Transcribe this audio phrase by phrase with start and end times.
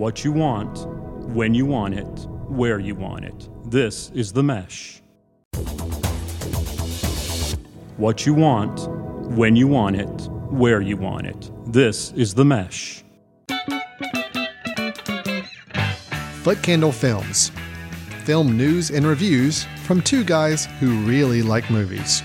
[0.00, 0.86] What you want,
[1.36, 3.50] when you want it, where you want it.
[3.66, 5.02] This is The Mesh.
[7.98, 8.88] What you want,
[9.36, 11.50] when you want it, where you want it.
[11.66, 13.04] This is The Mesh.
[16.44, 17.52] Footcandle Films.
[18.24, 22.22] Film news and reviews from two guys who really like movies.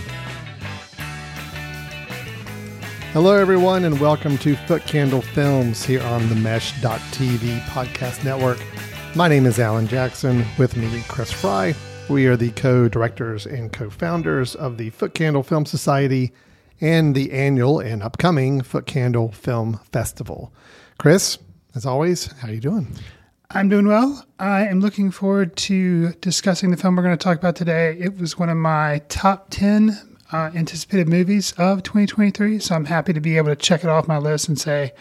[3.12, 8.61] Hello, everyone, and welcome to Footcandle Films here on the Mesh.tv podcast network.
[9.16, 10.45] My name is Alan Jackson.
[10.56, 11.75] With me, Chris Fry.
[12.09, 16.33] We are the co directors and co founders of the Footcandle Film Society
[16.80, 20.52] and the annual and upcoming Footcandle Film Festival.
[20.98, 21.39] Chris,
[21.75, 22.89] as always, how are you doing?
[23.51, 24.25] I'm doing well.
[24.39, 27.97] I am looking forward to discussing the film we're going to talk about today.
[27.98, 33.12] It was one of my top 10 uh, anticipated movies of 2023, so I'm happy
[33.12, 34.92] to be able to check it off my list and say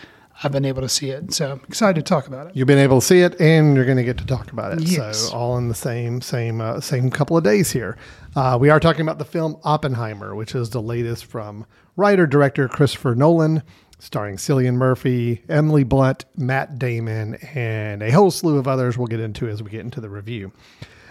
[0.41, 1.33] I've been able to see it.
[1.33, 2.55] So I'm excited to talk about it.
[2.55, 4.81] You've been able to see it, and you're going to get to talk about it.
[4.81, 5.29] Yes.
[5.29, 7.97] So all in the same same uh, same couple of days here.
[8.35, 11.65] Uh, we are talking about the film Oppenheimer, which is the latest from
[11.97, 13.63] writer director Christopher Nolan,
[13.99, 18.97] starring Cillian Murphy, Emily Blunt, Matt Damon, and a whole slew of others.
[18.97, 20.53] We'll get into as we get into the review.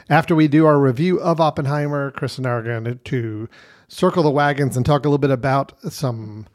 [0.09, 3.49] After we do our review of Oppenheimer, Chris and I are going to
[3.89, 6.47] circle the wagons and talk a little bit about some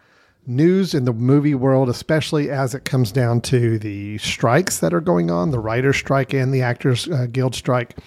[0.45, 5.01] news in the movie world, especially as it comes down to the strikes that are
[5.01, 7.97] going on the writer's strike and the actors uh, guild strike,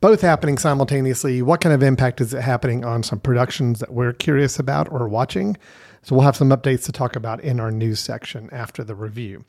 [0.00, 1.42] both happening simultaneously.
[1.42, 5.08] What kind of impact is it happening on some productions that we're curious about or
[5.08, 5.56] watching?
[6.02, 9.44] So we'll have some updates to talk about in our news section after the review.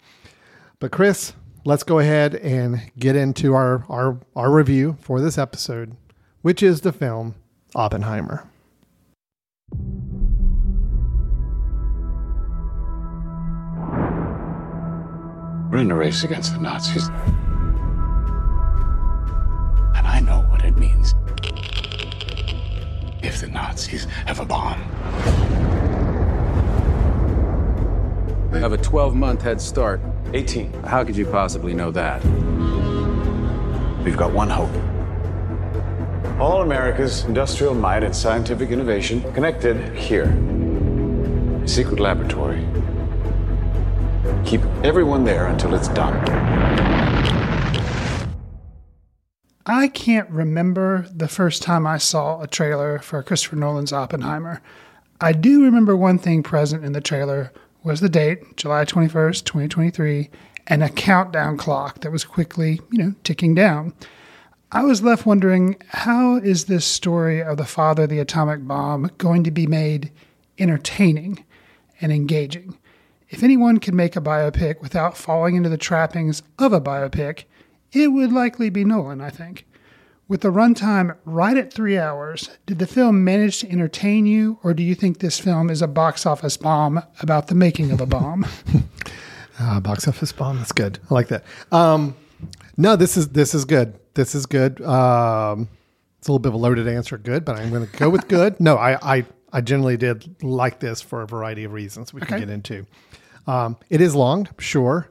[0.79, 1.33] But Chris,
[1.65, 5.95] let's go ahead and get into our our, our review for this episode,
[6.41, 7.35] which is the film
[7.75, 8.47] Oppenheimer.
[15.73, 17.07] We're in a race against the Nazis.
[19.95, 21.15] And I know what it means
[23.23, 24.79] if the Nazis have a bomb.
[28.51, 29.99] We have a 12 month head start.
[30.35, 30.71] 18.
[30.83, 32.23] How could you possibly know that?
[34.03, 34.69] We've got one hope.
[36.39, 40.25] All America's industrial might and scientific innovation connected here.
[41.63, 42.63] A secret laboratory.
[44.45, 46.13] Keep everyone there until it's done.
[49.65, 54.61] I can't remember the first time I saw a trailer for Christopher Nolan's Oppenheimer.
[55.19, 57.51] I do remember one thing present in the trailer
[57.83, 60.29] was the date, July 21st, 2023,
[60.67, 63.93] and a countdown clock that was quickly, you know, ticking down.
[64.71, 69.11] I was left wondering how is this story of the father of the atomic bomb
[69.17, 70.11] going to be made
[70.57, 71.43] entertaining
[71.99, 72.77] and engaging?
[73.33, 77.45] If anyone could make a biopic without falling into the trappings of a biopic,
[77.91, 79.65] it would likely be Nolan, I think.
[80.27, 84.75] With the runtime right at three hours, did the film manage to entertain you, or
[84.75, 88.05] do you think this film is a box office bomb about the making of a
[88.05, 88.45] bomb?
[89.59, 90.57] Uh, box office bomb.
[90.57, 90.99] That's good.
[91.09, 91.43] I like that.
[91.71, 92.15] Um,
[92.77, 93.95] no, this is this is good.
[94.13, 94.79] This is good.
[94.83, 95.67] Um,
[96.19, 97.17] it's a little bit of a loaded answer.
[97.17, 98.59] Good, but I'm going to go with good.
[98.59, 102.39] No, I, I I generally did like this for a variety of reasons we can
[102.39, 102.85] get into.
[103.47, 105.09] Um, it is long, sure.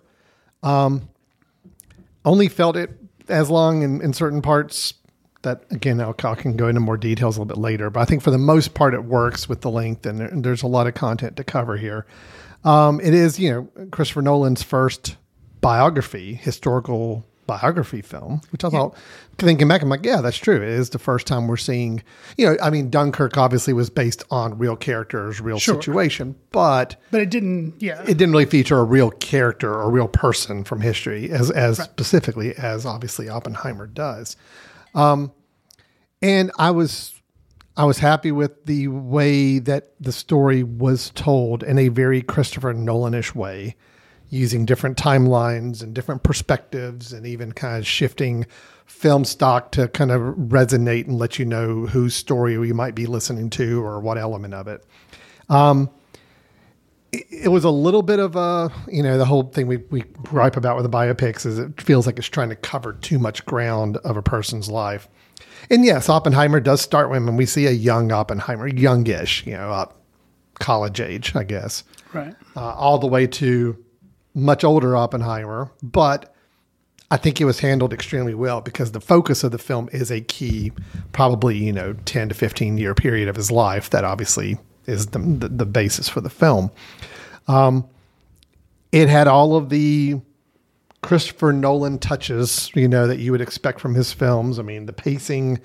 [0.63, 1.09] Um,
[2.25, 2.91] only felt it
[3.29, 4.95] as long in, in certain parts.
[5.43, 7.91] That again, I'll, I can go into more details a little bit later.
[7.91, 10.63] But I think for the most part, it works with the length, and there, there's
[10.63, 12.07] a lot of content to cover here.
[12.65, 15.17] Um, it is, you know, Christopher Nolan's first
[15.61, 18.97] biography, historical biography film, which I thought,
[19.39, 20.57] thinking back, I'm like, yeah, that's true.
[20.57, 22.03] It is the first time we're seeing,
[22.37, 25.75] you know, I mean, Dunkirk obviously was based on real characters, real Sure.
[25.75, 28.01] situation, but but it didn't, yeah.
[28.03, 32.55] it didn't really feature a real character or real person from history as as specifically
[32.57, 34.37] as obviously Oppenheimer does.
[34.95, 35.33] Um,
[36.21, 37.15] and I was
[37.77, 42.75] I was happy with the way that the story was told in a very Christopher
[42.75, 43.77] Nolanish way,
[44.33, 48.47] using different timelines and different perspectives, and even kind of shifting
[48.87, 53.05] film stock to kind of resonate and let you know whose story you might be
[53.05, 54.85] listening to or what element of it.
[57.13, 60.57] It was a little bit of a you know the whole thing we, we gripe
[60.57, 63.99] about with the biopics is it feels like it's trying to cover too much ground
[63.99, 65.09] of a person's life.
[65.69, 69.93] And yes oppenheimer does start when we see a young oppenheimer youngish you know
[70.59, 71.85] college age i guess.
[72.15, 72.35] Right.
[72.57, 73.77] uh, all the way to
[74.35, 76.33] much older oppenheimer but
[77.13, 80.23] I think it was handled extremely well because the focus of the film is a
[80.23, 80.73] key,
[81.13, 84.57] probably you know, ten to fifteen year period of his life that obviously
[84.87, 86.71] is the the, the basis for the film.
[87.49, 87.87] Um,
[88.93, 90.23] it had all of the
[91.03, 94.59] Christopher Nolan touches, you know, that you would expect from his films.
[94.59, 95.61] I mean, the pacing,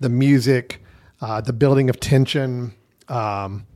[0.00, 0.82] the music,
[1.20, 2.72] uh, the building of tension,
[3.10, 3.66] um,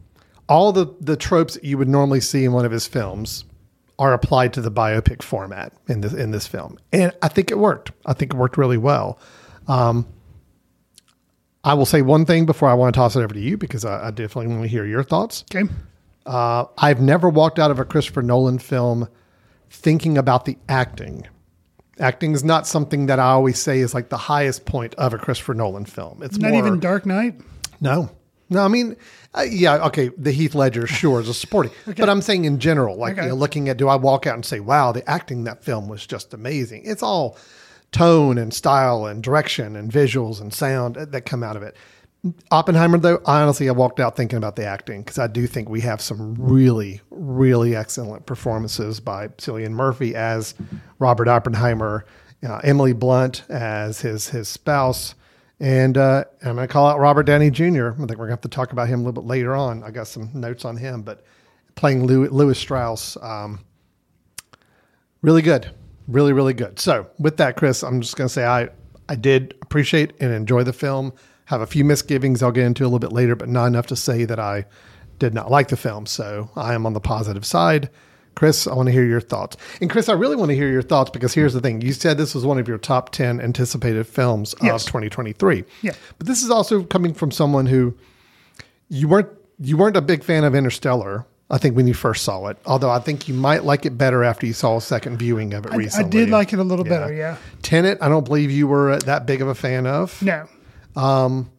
[0.49, 3.45] all the the tropes that you would normally see in one of his films
[4.00, 7.58] are applied to the biopic format in this in this film, and I think it
[7.58, 7.93] worked.
[8.06, 9.20] I think it worked really well.
[9.69, 10.06] Um,
[11.62, 13.85] I will say one thing before I want to toss it over to you because
[13.85, 15.44] I, I definitely want to hear your thoughts.
[15.55, 15.70] Okay.
[16.25, 19.08] Uh, I've never walked out of a Christopher Nolan film
[19.69, 21.26] thinking about the acting.
[21.99, 25.19] Acting is not something that I always say is like the highest point of a
[25.19, 26.23] Christopher Nolan film.
[26.23, 27.41] It's Not more, even Dark Knight.
[27.81, 28.11] no,
[28.50, 28.64] no.
[28.64, 28.97] I mean,
[29.35, 30.11] uh, yeah, okay.
[30.19, 33.23] The Heath Ledger, sure, is a supporting, but I'm saying in general, like Okay.
[33.23, 35.64] you know, looking at, do I walk out and say, "Wow, the acting in that
[35.64, 36.82] film was just amazing"?
[36.85, 37.38] It's all
[37.93, 41.75] tone and style and direction and visuals and sound that come out of it.
[42.50, 45.81] Oppenheimer, though, honestly, I walked out thinking about the acting because I do think we
[45.81, 50.55] have some really, really excellent performances by Cillian Murphy as
[50.99, 52.05] Robert Oppenheimer,
[52.47, 55.14] uh, Emily Blunt as his his spouse,
[55.61, 57.91] and uh, I'm going to call out Robert Downey Jr.
[57.91, 59.85] I think we're going to have to talk about him a little bit later on.
[59.85, 61.25] I got some notes on him, but
[61.75, 63.61] playing Louis, Lewis Strauss, um,
[65.23, 65.71] really good,
[66.09, 66.79] really, really good.
[66.79, 68.71] So with that, Chris, I'm just going to say I
[69.11, 71.12] I did appreciate and enjoy the film.
[71.47, 73.97] Have a few misgivings I'll get into a little bit later, but not enough to
[73.97, 74.67] say that I
[75.19, 76.07] did not like the film.
[76.07, 77.91] So I am on the positive side.
[78.35, 79.56] Chris, I want to hear your thoughts.
[79.81, 81.81] And Chris, I really want to hear your thoughts because here's the thing.
[81.82, 84.82] You said this was one of your top 10 anticipated films Yes.
[84.82, 85.65] of 2023.
[85.82, 85.93] Yeah.
[86.19, 87.94] But this is also coming from someone who
[88.88, 89.29] you weren't
[89.62, 91.27] you weren't a big fan of Interstellar.
[91.50, 94.23] I think when you first saw it, although I think you might like it better
[94.25, 96.06] after you saw a second viewing of it I, recently.
[96.06, 97.12] I did like it a little better.
[97.12, 97.37] Yeah.
[97.61, 97.99] Tenet.
[98.00, 100.23] I don't believe you were that big of a fan of.
[100.23, 100.47] No.
[100.97, 101.50] Um,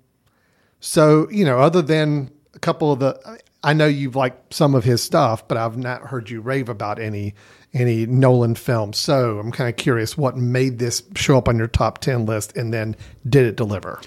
[0.80, 4.84] so you know, other than a couple of the, I know you've liked some of
[4.84, 7.34] his stuff, but I've not heard you rave about any
[7.74, 8.98] any Nolan films.
[8.98, 12.56] So I'm kind of curious what made this show up on your top ten list,
[12.58, 12.96] and then
[13.28, 14.02] did it deliver?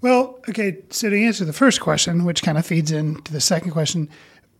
[0.00, 0.78] Well, okay.
[0.90, 4.08] So to answer the first question, which kind of feeds into the second question,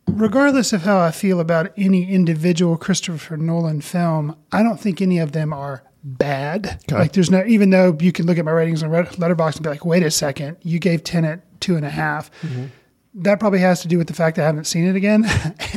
[0.07, 5.19] regardless of how I feel about any individual Christopher Nolan film, I don't think any
[5.19, 6.79] of them are bad.
[6.85, 6.95] Okay.
[6.99, 9.71] Like there's no, even though you can look at my ratings on Letterboxd and be
[9.71, 12.31] like, wait a second, you gave Tenet two and a half.
[12.43, 12.67] Mm-hmm.
[13.15, 15.25] That probably has to do with the fact that I haven't seen it again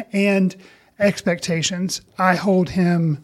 [0.14, 0.56] and
[1.00, 2.02] expectations.
[2.18, 3.24] I hold him.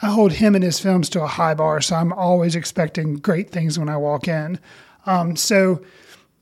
[0.00, 3.50] I hold him and his films to a high bar, so I'm always expecting great
[3.50, 4.60] things when I walk in.
[5.06, 5.82] Um, so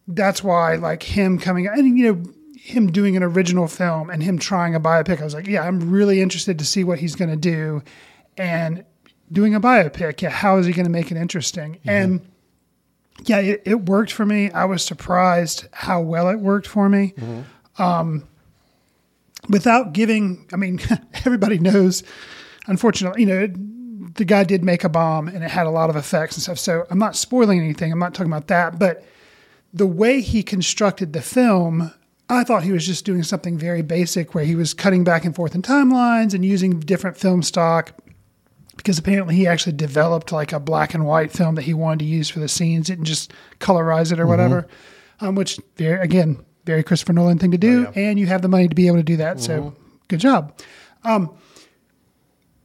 [0.06, 4.38] that's why, like him coming and you know him doing an original film and him
[4.38, 7.31] trying a biopic, I was like, yeah, I'm really interested to see what he's going
[7.31, 7.82] to do,
[8.37, 8.84] and
[9.32, 11.78] doing a biopic, yeah, how is he going to make it interesting?
[11.87, 12.20] And
[13.24, 14.50] yeah, it, it worked for me.
[14.50, 17.14] I was surprised how well it worked for me.
[17.78, 18.26] Um,
[19.48, 20.80] without giving, I mean,
[21.24, 22.02] everybody knows,
[22.66, 23.48] unfortunately, you know,
[24.14, 26.58] the guy did make a bomb and it had a lot of effects and stuff.
[26.58, 27.92] So I'm not spoiling anything.
[27.92, 28.78] I'm not talking about that.
[28.78, 29.04] But
[29.72, 31.92] the way he constructed the film,
[32.28, 35.34] I thought he was just doing something very basic where he was cutting back and
[35.34, 37.92] forth in timelines and using different film stock
[38.87, 42.05] because apparently he actually developed like a black and white film that he wanted to
[42.05, 44.69] use for the scenes, didn't just colorize it or whatever.
[45.19, 48.69] Um, which very again, very Christopher Nolan thing to do, and you have the money
[48.69, 49.40] to be able to do that.
[49.40, 49.75] So
[50.07, 50.57] good job.
[51.02, 51.37] Um,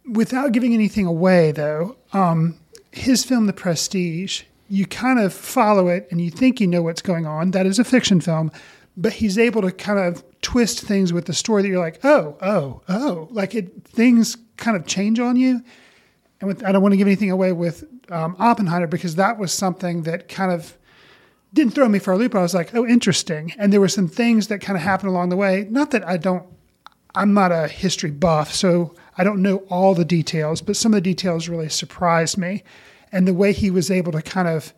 [0.05, 2.59] without giving anything away, though, um,
[2.91, 7.01] his film The Prestige, you kind of follow it and you think you know what's
[7.01, 7.49] going on.
[7.49, 8.51] That is a fiction film,
[8.95, 12.37] but he's able to kind of twist things with the story that you're like, oh,
[12.41, 15.63] oh, oh, like it things kind of change on you
[16.41, 19.53] and with, I don't want to give anything away with um, Oppenheimer because that was
[19.53, 20.77] something that kind of
[21.53, 22.35] didn't throw me for a loop.
[22.35, 23.53] I was like, oh, interesting.
[23.57, 25.67] And there were some things that kind of happened along the way.
[25.69, 26.45] Not that I don't,
[27.13, 30.97] I'm not a history buff, so I don't know all the details, but some of
[30.97, 32.63] the details really surprised me.
[33.11, 34.73] And the way he was able to kind of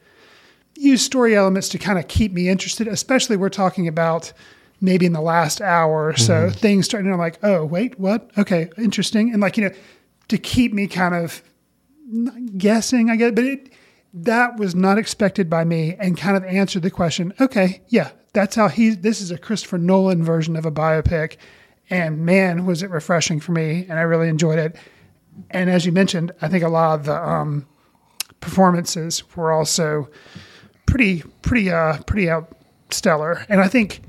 [0.75, 4.33] use story elements to kind of keep me interested, especially we're talking about
[4.81, 8.31] maybe in the last hour or so, things starting, I'm like, oh, wait, what?
[8.37, 9.31] Okay, interesting.
[9.31, 9.75] And like, you know,
[10.27, 11.43] to keep me kind of
[12.13, 13.69] not guessing, I guess, but it
[14.13, 18.55] that was not expected by me and kind of answered the question, okay, yeah, that's
[18.55, 21.37] how he this is a Christopher Nolan version of a biopic.
[21.89, 24.75] And man, was it refreshing for me and I really enjoyed it.
[25.49, 27.67] And as you mentioned, I think a lot of the um,
[28.39, 30.09] performances were also
[30.85, 32.55] pretty pretty uh pretty out
[32.91, 33.45] stellar.
[33.49, 34.01] And I think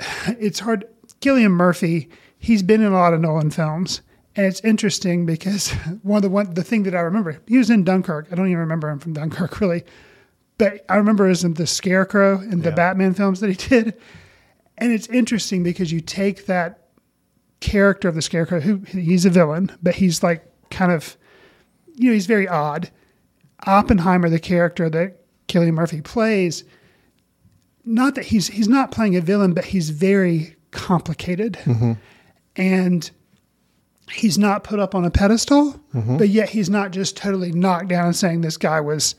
[0.26, 0.84] it's hard
[1.20, 4.02] Cillian Murphy, he's been in a lot of Nolan films
[4.34, 5.70] And it's interesting because
[6.02, 8.28] one of the one the thing that I remember, he was in Dunkirk.
[8.30, 9.84] I don't even remember him from Dunkirk really,
[10.58, 12.74] but I remember as the Scarecrow in the Yeah.
[12.76, 13.94] Batman films that he did.
[14.78, 16.88] And it's interesting because you take that
[17.60, 21.16] character of the Scarecrow, who he's a villain, but he's like kind of,
[21.94, 22.90] you know, he's very odd.
[23.66, 26.64] Oppenheimer, the character that Cillian Murphy plays,
[27.84, 31.92] not that he's he's not playing a villain, but he's very complicated, mm-hmm.
[32.56, 33.10] and
[34.12, 38.06] he's not put up on a pedestal, but yet he's not just totally knocked down
[38.06, 39.14] and saying this guy was,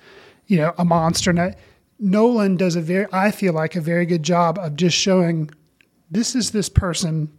[0.48, 1.34] you know, a monster.
[1.34, 1.54] No-
[2.00, 5.50] Nolan does a very, I feel like, a very good job of just showing
[6.12, 7.32] this is this person.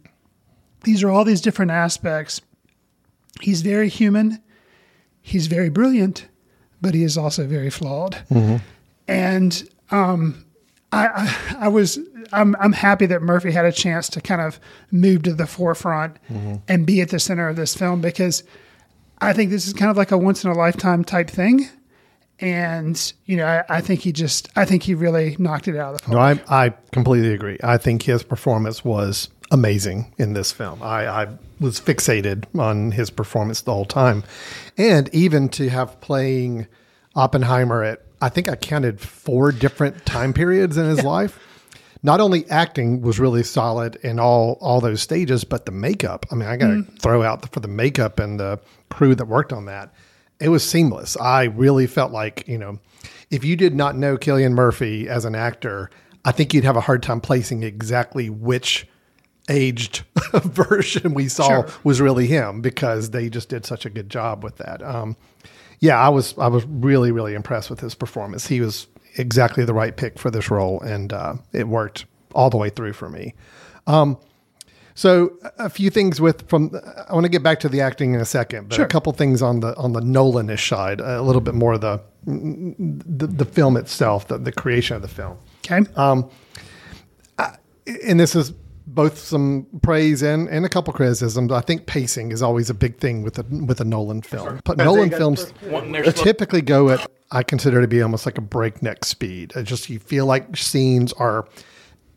[0.83, 2.41] These are all these different aspects.
[3.41, 4.41] He's very human.
[5.21, 6.27] He's very brilliant,
[6.81, 8.17] but he is also very flawed.
[9.07, 10.44] And um,
[10.95, 11.99] I, I, was,
[12.31, 14.59] I'm, I'm happy that Murphy had a chance to kind of
[14.91, 16.55] move to the forefront mm-hmm.
[16.67, 18.43] and be at the center of this film because
[19.19, 21.67] I think this is kind of like a once in a lifetime type thing.
[22.39, 25.95] And you know, I, I think he just, I think he really knocked it out
[25.95, 26.51] of the No, park.
[26.51, 27.57] I, I completely agree.
[27.63, 30.81] I think his performance was amazing in this film.
[30.81, 31.27] I, I
[31.59, 34.23] was fixated on his performance the whole time.
[34.77, 36.67] And even to have playing
[37.15, 41.39] Oppenheimer at, I think I counted four different time periods in his life.
[42.03, 46.25] Not only acting was really solid in all all those stages, but the makeup.
[46.31, 49.25] I mean, I got to throw out the, for the makeup and the crew that
[49.25, 49.93] worked on that.
[50.39, 51.17] It was seamless.
[51.17, 52.79] I really felt like you know,
[53.31, 55.89] if you did not know Cillian Murphy as an actor,
[56.23, 58.87] I think you'd have a hard time placing exactly which
[59.49, 60.03] aged
[60.33, 61.67] version we saw Sure.
[61.83, 64.81] was really him because they just did such a good job with that.
[64.83, 65.15] Um,
[65.79, 68.47] yeah, I was I was really really impressed with his performance.
[68.47, 72.57] He was exactly the right pick for this role, and uh, it worked all the
[72.57, 73.33] way through for me.
[73.87, 74.17] Um,
[74.97, 76.71] so a few things with from
[77.09, 78.85] I want to get back to the acting in a second, but Sure.
[78.85, 81.99] a couple things on the on the Nolanish side, a little bit more of the
[82.25, 85.81] the, the film itself, the, the creation of the film Okay.
[85.95, 86.27] um
[88.03, 88.51] and this is
[88.87, 91.51] both some praise and, and a couple criticisms.
[91.51, 94.59] I think pacing is always a big thing with a with a Nolan film.
[94.63, 95.51] But Nolan films
[96.15, 99.53] typically go at I consider to be almost like a breakneck speed.
[99.55, 101.47] It just you feel like scenes are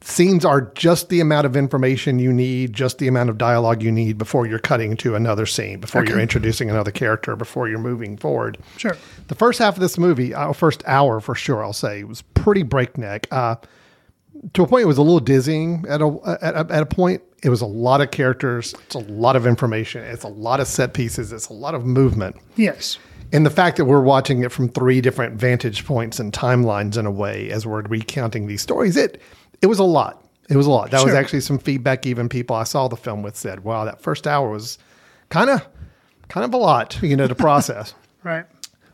[0.00, 3.90] scenes are just the amount of information you need, just the amount of dialogue you
[3.90, 8.16] need before you're cutting to another scene, before you're introducing another character, before you're moving
[8.16, 8.58] forward.
[8.76, 8.96] Sure.
[9.26, 12.62] The first half of this movie, uh, first hour for sure, I'll say, was pretty
[12.62, 13.26] breakneck.
[13.32, 13.56] Uh,
[14.54, 15.84] to a point, it was a little dizzying.
[15.88, 18.74] At a, at a at a point, it was a lot of characters.
[18.86, 20.02] It's a lot of information.
[20.04, 21.32] It's a lot of set pieces.
[21.32, 22.36] It's a lot of movement.
[22.56, 22.98] yes.
[23.30, 27.04] And the fact that we're watching it from three different vantage points and timelines in
[27.04, 29.20] a way as we're recounting these stories, it
[29.60, 30.24] it was a lot.
[30.48, 30.90] It was a lot.
[30.92, 32.06] That was actually some feedback.
[32.06, 34.78] Even people I saw the film with said, "Wow, that first hour was
[35.28, 35.60] kind of
[36.28, 38.46] kind of a lot, you know, to process." Right.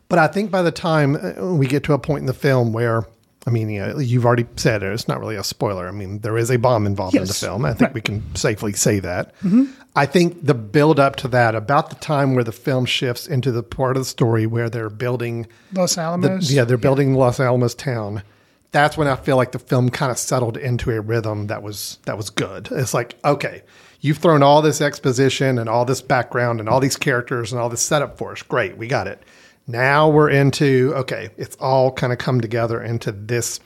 [0.07, 2.73] But I think by the time uh, we get to a point in the film
[2.73, 3.05] where,
[3.47, 5.87] I mean, you know, you've already said it, it's not really a spoiler.
[5.87, 7.63] I mean, there is a bomb involved in the film.
[7.63, 7.93] I think Right.
[7.93, 9.35] we can safely say that.
[9.43, 9.65] Mm-hmm.
[9.95, 13.51] I think the build up to that, about the time where the film shifts into
[13.51, 16.51] the part of the story where they're building, Los the, Alamos.
[16.51, 18.23] yeah, they're building Los Alamos town.
[18.71, 21.99] That's when I feel like the film kind of settled into a rhythm that was
[22.05, 22.67] that was good.
[22.71, 23.61] It's like, okay,
[24.01, 27.69] you've thrown all this exposition and all this background and all these characters and all
[27.69, 28.41] this setup for us.
[28.41, 29.21] Great, we got it.
[29.67, 33.59] Now we're into okay, it's all kind of come together into this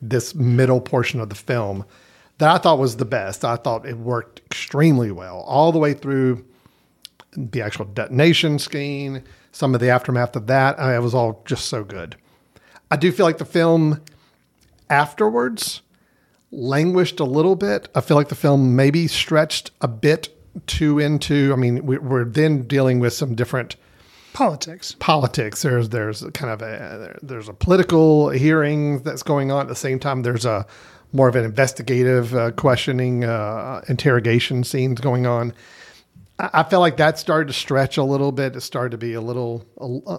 [0.00, 1.84] this middle portion of the film
[2.38, 3.44] that I thought was the best.
[3.44, 6.44] I thought it worked extremely well all the way through
[7.36, 10.78] the actual detonation scheme, some of the aftermath of that.
[10.78, 12.16] uh, It was all just so good.
[12.90, 14.00] I do feel like the film
[14.90, 15.82] afterwards
[16.52, 17.88] languished a little bit.
[17.94, 20.28] I feel like the film maybe stretched a bit
[20.66, 21.52] too into.
[21.52, 23.74] I mean, we, we're then dealing with some different
[24.34, 24.96] Politics.
[24.98, 25.62] politics.
[25.62, 30.00] There's there's kind of a there's a political hearing that's going on at the same
[30.00, 30.22] time.
[30.22, 30.66] There's a
[31.12, 35.54] more of an investigative uh, questioning uh, interrogation scenes going on.
[36.40, 38.56] I, I felt like that started to stretch a little bit.
[38.56, 40.18] It started to be a little a,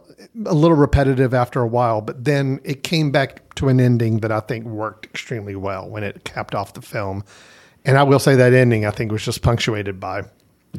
[0.49, 4.31] a little repetitive after a while, but then it came back to an ending that
[4.31, 7.25] I think worked extremely well when it capped off the film.
[7.83, 10.23] And I will say that ending I think was just punctuated by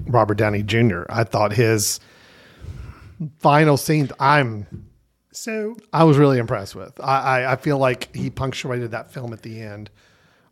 [0.06, 1.02] Robert Downey Jr.
[1.10, 2.00] I thought his
[3.38, 4.66] final scene i'm
[5.32, 6.98] So i was really impressed with.
[7.00, 9.90] I, I i feel like he punctuated that film at the end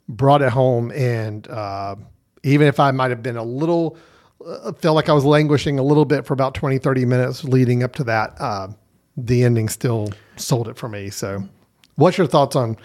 [0.09, 1.97] brought it home and uh
[2.43, 3.97] even if i might have been a little
[4.47, 7.83] uh, felt like i was languishing a little bit for about 20 30 minutes leading
[7.83, 8.69] up to that uh
[9.17, 11.11] the ending still sold it for me.
[11.11, 11.45] So
[11.97, 12.77] what's your thoughts on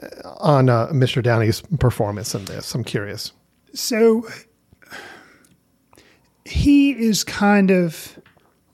[0.00, 2.74] uh, on uh, mr downey's performance in this?
[2.74, 3.32] I'm curious.
[3.72, 4.26] So
[6.44, 8.18] he is kind of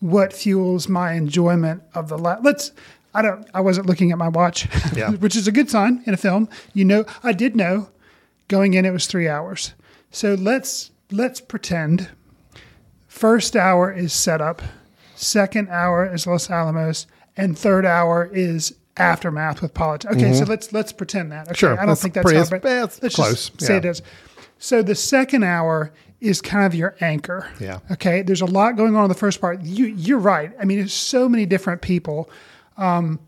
[0.00, 2.72] what fuels my enjoyment of the la- let's
[3.14, 5.10] I don't I wasn't looking at my watch, Yeah.
[5.24, 6.48] which is a good sign in a film.
[6.74, 7.88] You know, I did know
[8.48, 9.74] going in it was 3 hours.
[10.10, 12.08] So let's let's pretend
[13.08, 14.62] first hour is setup,
[15.16, 20.14] second hour is Los Alamos, and third hour is aftermath with politics.
[20.14, 21.42] Okay, so let's let's pretend that.
[21.48, 21.54] Okay, Mm-hmm.
[21.56, 23.74] Sure, I don't that's think that's pretty- how, it's- but it's let's close, just say
[23.74, 23.78] yeah.
[23.78, 24.02] it is.
[24.58, 27.48] So the second hour is kind of your anchor.
[27.58, 27.80] Yeah.
[27.90, 28.22] Okay.
[28.22, 29.62] There's a lot going on in the first part.
[29.62, 30.52] You you're right.
[30.60, 32.30] I mean, there's so many different people.
[32.76, 33.20] Um,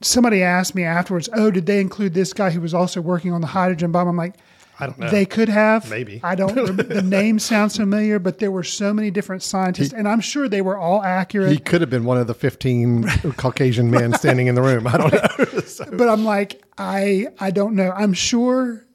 [0.00, 3.40] somebody asked me afterwards, "Oh, did they include this guy who was also working on
[3.40, 4.36] the hydrogen bomb?" I'm like,
[4.80, 5.10] I don't know.
[5.10, 5.90] They could have.
[5.90, 6.20] Maybe.
[6.22, 6.54] I don't.
[6.54, 10.62] the name sounds familiar, but there were so many different scientists, and I'm sure they
[10.62, 11.50] were all accurate.
[11.50, 14.86] He could have been one of the 15 Caucasian men standing in the room.
[14.86, 15.96] I don't know.
[15.96, 17.90] but I'm like, I I don't know.
[17.90, 18.86] I'm sure,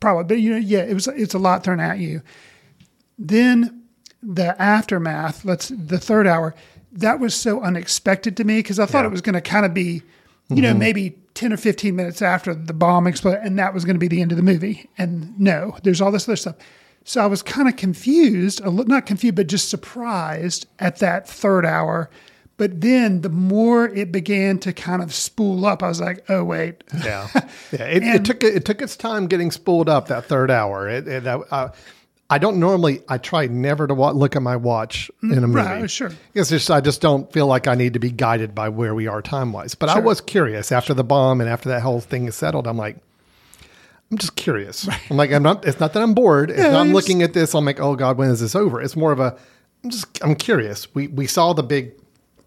[0.00, 2.22] probably, but you know, yeah, it was it's a lot thrown at you.
[3.18, 3.82] Then
[4.22, 5.44] the aftermath.
[5.44, 6.54] Let's the third hour.
[6.92, 9.08] That was so unexpected to me because I thought Yeah.
[9.08, 10.02] it was going to kind of be,
[10.48, 10.78] you know, mm-hmm.
[10.78, 14.08] maybe ten or fifteen minutes after the bomb exploded, and that was going to be
[14.08, 14.88] the end of the movie.
[14.98, 16.56] And no, there's all this other stuff.
[17.04, 22.10] So I was kind of confused, not confused, but just surprised at that third hour.
[22.60, 26.44] But then the more it began to kind of spool up, I was like, oh,
[26.44, 26.84] wait.
[27.02, 27.26] Yeah,
[27.72, 27.84] yeah.
[27.86, 30.86] It, it took it took its time getting spooled up that third hour.
[30.86, 31.70] It, it, uh,
[32.28, 33.00] I don't normally.
[33.08, 35.54] I try never to wa- look at my watch in a movie.
[35.54, 36.10] right, sure.
[36.34, 39.06] It's just I just don't feel like I need to be guided by where we
[39.06, 39.74] are time wise.
[39.74, 42.66] But I was curious after the bomb and after that whole thing is settled.
[42.66, 42.98] I'm like.
[44.10, 44.86] I'm just curious.
[45.08, 45.64] I'm like, I'm not.
[45.64, 46.50] It's not that I'm bored.
[46.50, 47.54] It's Yeah, not, I'm looking at this.
[47.54, 48.82] I'm like, oh god, when is this over?
[48.82, 49.38] It's more of a.
[49.82, 50.06] I'm just.
[50.22, 50.92] I'm curious.
[50.94, 51.92] We we saw the big,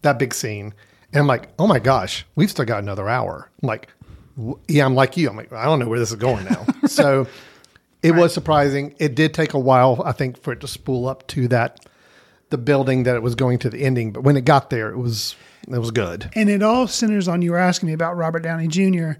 [0.04, 0.72] that big scene,
[1.12, 3.50] and I'm like, oh my gosh, we've still got another hour.
[3.62, 3.88] I'm like,
[4.68, 5.28] yeah, I'm like you.
[5.28, 6.64] I'm like, I don't know where this is going now.
[6.86, 7.26] so,
[8.02, 8.94] it was surprising.
[8.98, 11.86] It did take a while, I think, for it to spool up to that,
[12.50, 14.12] the building that it was going to the ending.
[14.12, 15.34] But when it got there, it was
[15.68, 16.30] it was good.
[16.34, 19.12] And it all centers on you were asking me about Robert Downey Jr.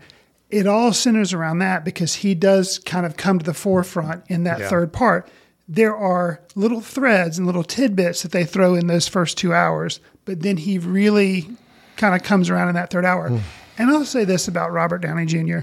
[0.51, 4.45] It all centers around that because he does kind of come to the forefront in
[4.45, 4.69] that Yeah.
[4.69, 5.29] third part.
[5.67, 10.01] There are little threads and little tidbits that they throw in those first two hours,
[10.25, 11.49] but then he really
[11.97, 13.29] kind of comes around in that third hour.
[13.29, 13.39] Hmm.
[13.79, 15.61] And I'll say this about Robert Downey Jr.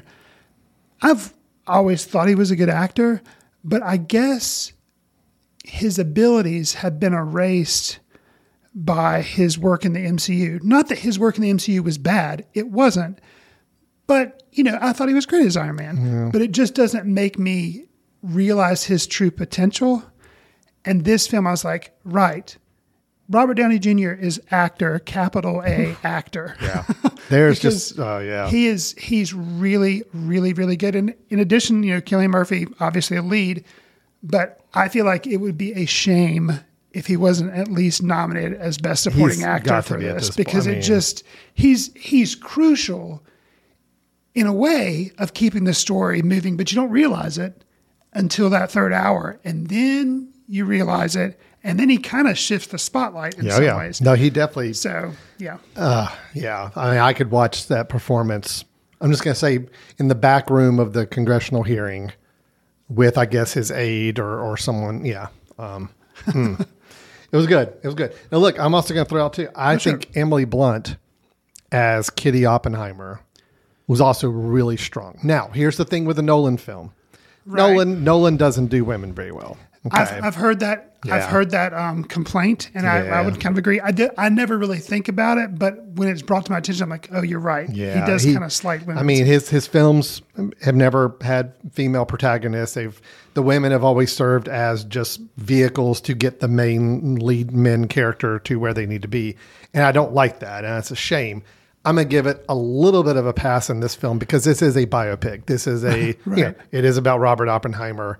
[1.01, 1.33] I've
[1.67, 3.21] always thought he was a good actor,
[3.63, 4.73] but I guess
[5.63, 7.99] his abilities have been erased
[8.73, 10.63] by his work in the MCU.
[10.63, 13.19] Not that his work in the MCU was bad, it wasn't.
[14.07, 15.95] But, you know, I thought he was great as Iron Man.
[16.31, 17.85] But it just doesn't make me
[18.23, 20.03] realize his true potential.
[20.85, 22.55] And this film, I was like, right.
[23.29, 24.11] Robert Downey Jr.
[24.11, 26.55] is actor, capital A actor.
[26.61, 26.83] Yeah,
[27.29, 28.49] there's just uh, yeah.
[28.49, 30.95] He is he's really, really, really good.
[30.95, 33.63] And in addition, you know, Cillian Murphy, obviously a lead,
[34.21, 36.59] but I feel like it would be a shame
[36.91, 40.35] if he wasn't at least nominated as best supporting He's actor for be this this
[40.35, 43.23] because I it just he's he's crucial
[44.35, 47.63] in a way of keeping the story moving, but you don't realize it
[48.13, 49.39] until that third hour.
[49.43, 51.39] And then you realize it.
[51.63, 53.77] And then he kind of shifts the spotlight in yeah, some yeah.
[53.77, 54.01] ways.
[54.01, 55.57] No, he definitely So, yeah.
[56.33, 58.65] Yeah, I mean, I could watch that performance.
[58.99, 62.11] I'm just going to say in the back room of the congressional hearing
[62.89, 65.05] with, I guess, his aide or, or someone.
[65.05, 65.27] Yeah.
[65.59, 65.89] Um,
[66.25, 66.55] hmm.
[67.31, 67.69] It was good.
[67.81, 68.13] It was good.
[68.31, 69.47] Now, look, I'm also going to throw out too.
[69.55, 69.93] I sure.
[69.93, 70.97] think Emily Blunt
[71.71, 73.21] as Kitty Oppenheimer
[73.87, 75.17] was also really strong.
[75.23, 76.93] Now, here's the thing with the Nolan film.
[77.45, 79.57] Nolan Nolan doesn't do women very well.
[79.85, 79.99] Okay.
[79.99, 80.87] I've, I've heard that.
[81.03, 81.15] Yeah.
[81.15, 83.81] I've heard that um, complaint, and I, I would kind of agree.
[83.81, 84.11] I did.
[84.19, 87.09] I never really think about it, but when it's brought to my attention, I'm like,
[87.11, 87.67] oh, you're right.
[87.67, 88.99] Yeah, he does kind of slight women.
[88.99, 90.21] I mean, his his films
[90.61, 92.75] have never had female protagonists.
[92.75, 93.01] They've
[93.33, 98.37] the women have always served as just vehicles to get the main lead men character
[98.37, 99.37] to where they need to be,
[99.73, 101.41] and I don't like that, and it's a shame.
[101.83, 104.61] I'm gonna give it a little bit of a pass in this film because this
[104.61, 105.45] is a biopic.
[105.47, 108.19] This is a you know, it is about Robert Oppenheimer.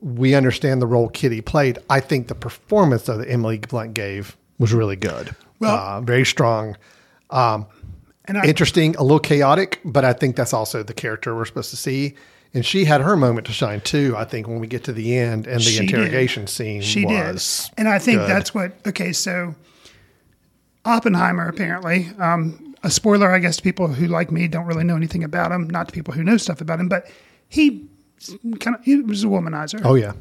[0.00, 1.78] We understand the role Kitty played.
[1.90, 5.34] I think the performance that Emily Blunt gave was really good.
[5.58, 6.76] Well- uh, very strong
[7.30, 11.70] and I, interesting, a little chaotic, but I think that's also the character we're supposed
[11.70, 12.14] to see.
[12.54, 14.14] And she had her moment to shine too.
[14.16, 15.90] I think when we get to the end and the She did.
[15.90, 18.30] interrogation scene she was, did, and I think good.
[18.30, 18.72] that's what.
[18.86, 19.54] Okay, so
[20.84, 22.08] Oppenheimer apparently.
[22.18, 25.52] Um, a spoiler, I guess, to people who like me don't really know anything about
[25.52, 25.68] him.
[25.68, 27.10] Not to people who know stuff about him, but
[27.48, 27.86] he
[28.60, 29.80] kind of he was a womanizer.
[29.84, 30.12] Oh yeah,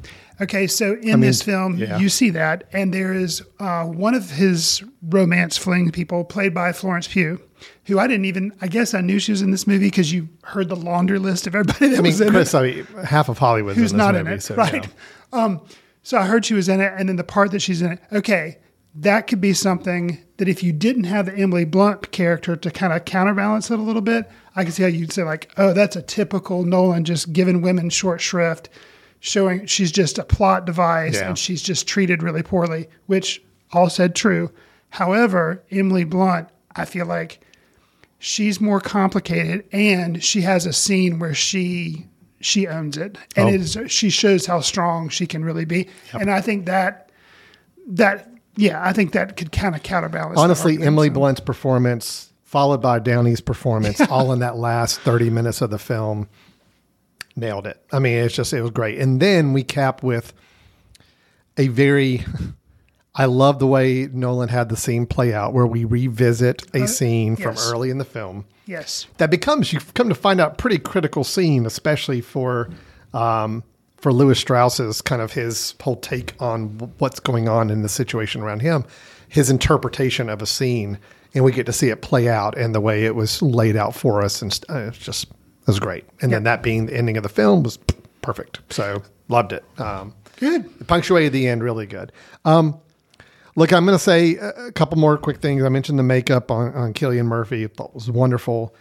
[0.42, 1.98] Okay, so in mean, this film, yeah.
[1.98, 6.74] you see that, and there is uh, one of his romance fling people, played by
[6.74, 7.40] Florence Pugh,
[7.86, 8.52] who I didn't even.
[8.62, 11.48] I guess I knew she was in this movie because you heard the laundry list
[11.48, 12.58] of everybody that I mean, was in Chris, it.
[12.58, 14.86] I mean, half of Hollywood's Who's in this not movie, in it, so, right?
[15.34, 15.44] yeah.
[15.44, 15.62] Um,
[16.04, 18.00] So I heard she was in it, and then the part that she's in it.
[18.12, 18.58] Okay,
[18.98, 22.94] that could be something that if you didn't have the Emily Blunt character to kind
[22.94, 25.96] of counterbalance it a little bit, I can see how you'd say like, oh, that's
[25.96, 28.70] a typical Nolan just giving women short shrift,
[29.20, 31.30] showing she's just a plot device Yeah.
[31.30, 33.42] and she's just treated really poorly, which
[33.74, 34.52] all said true.
[34.90, 37.42] However, Emily Blunt, I feel like
[38.20, 42.06] she's more complicated and she has a scene where she
[42.42, 43.54] she owns it and Oh.
[43.54, 47.10] it is she shows how strong she can really be and i think that
[47.88, 51.14] that yeah i think that could kind of counterbalance Honestly, Emily so.
[51.14, 56.30] Blunt's performance, followed by Downey's performance, all in that last 30 minutes of the film,
[57.36, 57.84] nailed it.
[57.92, 58.98] I mean, it's just, it was great.
[59.00, 60.34] And then we cap with
[61.58, 62.24] a very,
[63.16, 67.36] I love the way Nolan had the scene play out where we revisit a scene
[67.36, 70.80] from Uh, early in the film yes that becomes, you've come to find out, pretty
[70.80, 72.70] critical scene, especially for.
[73.14, 73.64] Um,
[74.06, 78.44] for Lewis Strauss's kind of his whole take on what's going on in the situation
[78.44, 78.86] around him,
[79.30, 81.00] his interpretation of a scene,
[81.34, 83.96] and we get to see it play out and the way it was laid out
[83.96, 86.06] for us, and uh, it's just it was great.
[86.22, 87.80] And then that being the ending of the film was
[88.22, 88.60] perfect.
[88.70, 89.64] So loved it.
[89.80, 92.12] Um, good punctuated the end really good.
[92.46, 92.80] Um,
[93.56, 95.64] look, I'm going to say a couple more quick things.
[95.64, 97.64] I mentioned the makeup on, on Cillian Murphy.
[97.64, 98.76] I thought was wonderful.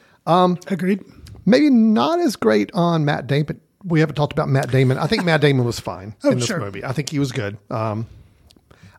[0.67, 1.03] agreed
[1.47, 3.63] Maybe not as great on Matt Damon.
[3.87, 4.99] We haven't talked about Matt Damon.
[4.99, 6.59] I think Matt Damon was fine in this sure.
[6.59, 6.85] movie.
[6.85, 7.59] I think he was good.
[7.71, 8.07] Um,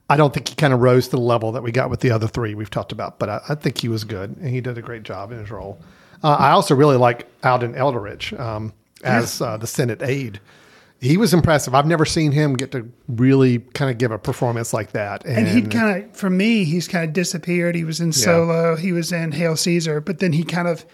[0.09, 2.11] I don't think he kind of rose to the level that we got with the
[2.11, 4.77] other three we've talked about, but I, I think he was good and he did
[4.77, 5.79] a great job in his role.
[6.23, 10.39] Uh, I also really like Alden Ehrenreich um, as uh, the Senate aide.
[11.01, 11.75] He was impressive.
[11.75, 15.25] I've never seen him get to really kind of give a performance like that.
[15.25, 18.91] and he'd kind of for me he's kind of disappeared he was in solo he
[18.91, 20.85] was in hail caesar but then he kind of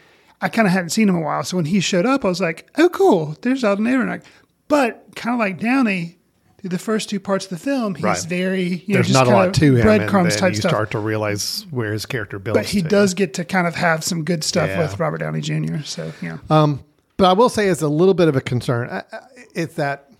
[0.41, 2.27] i kind of hadn't seen him in a while so when he showed up i
[2.27, 4.23] was like oh cool there's alden ehrenreich
[4.67, 6.17] but kind of like downey
[6.59, 8.23] through the first two parts of the film he's Right.
[8.27, 10.53] very you know, there's just not a lot of to him, and breadcrumbs then type
[10.53, 12.57] you stuff start to realize where his character builds.
[12.57, 12.87] but he to.
[12.87, 14.79] does get to kind of have some good stuff Yeah.
[14.81, 16.83] with robert downey jr so yeah um,
[17.17, 19.19] But I will say, as a little bit of a concern, I- I-
[19.53, 20.10] it's that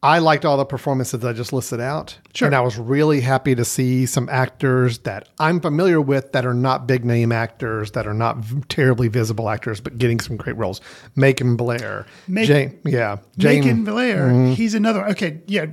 [0.00, 2.16] I liked all the performances I just listed out.
[2.32, 2.46] Sure.
[2.46, 6.54] And I was really happy to see some actors that I'm familiar with that are
[6.54, 10.56] not big name actors, that are not v- terribly visible actors, but getting some great
[10.56, 10.80] roles.
[11.16, 12.06] Macon Blair.
[12.28, 13.16] Make- Jane, yeah.
[13.38, 14.52] Jane, Macon Blair, Mm-hmm.
[14.52, 15.04] he's another.
[15.08, 15.66] Okay, yeah.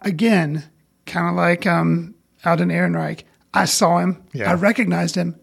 [0.00, 0.64] Again,
[1.06, 3.22] kind of like um, Alden Ehrenreich.
[3.54, 4.22] I saw him.
[4.32, 4.50] Yeah.
[4.50, 5.38] I recognized him.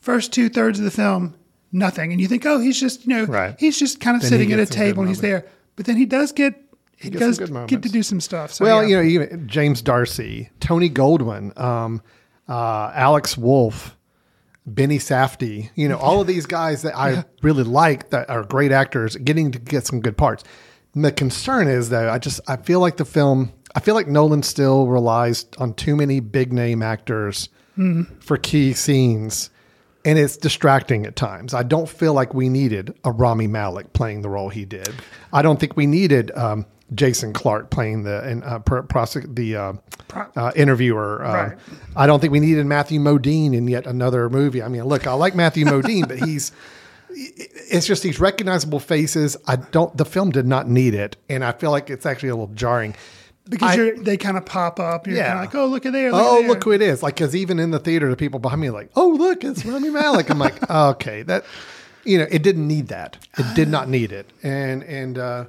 [0.00, 1.36] First two thirds of the film,
[1.70, 3.54] nothing, and you think, oh, he's just you know, Right.
[3.60, 5.46] he's just kind of Then sitting at a gets some good table and he's there.
[5.76, 6.54] But then he does get
[7.00, 8.52] he does get to do some stuff.
[8.52, 9.00] So, Well, yeah.
[9.00, 12.02] you know, James D'Arcy, Tony Goldwyn, um,
[12.48, 13.96] uh, Alex Wolff,
[14.66, 18.70] Benny Safdie, you know, all of these guys that I really like that are great
[18.70, 20.44] actors getting to get some good parts.
[20.94, 24.08] And the concern is though, I just I feel like the film I feel like
[24.08, 27.48] Nolan still relies on too many big name actors
[28.20, 29.48] for key scenes.
[30.04, 31.54] And it's distracting at times.
[31.54, 34.88] I don't feel like we needed a Rami Malek playing the role he did.
[35.32, 39.56] I don't think we needed um, Jason Clarke playing the and uh, pro- prosec- the
[39.56, 39.72] uh,
[40.36, 41.24] uh, interviewer.
[41.24, 41.58] Um, Right.
[41.96, 44.62] I don't think we needed Matthew Modine in yet another movie.
[44.62, 46.52] I mean, look, I like Matthew Modine, but he's
[47.10, 49.36] it's just these recognizable faces.
[49.46, 49.96] I don't.
[49.96, 52.94] The film did not need it, and I feel like it's actually a little jarring.
[53.48, 55.06] because I- you're, they kind of pop up.
[55.06, 55.28] You're Yeah.
[55.34, 56.12] kind of like, oh, look at there.
[56.12, 56.48] Look oh, there.
[56.48, 57.02] look who it is!
[57.02, 59.64] Like, because even in the theater, the people behind me are like, "Oh, look, it's
[59.64, 61.44] Rami Malek." I'm like, okay, that
[62.04, 63.16] you know, it didn't need that.
[63.38, 65.44] It did not need it, and and uh,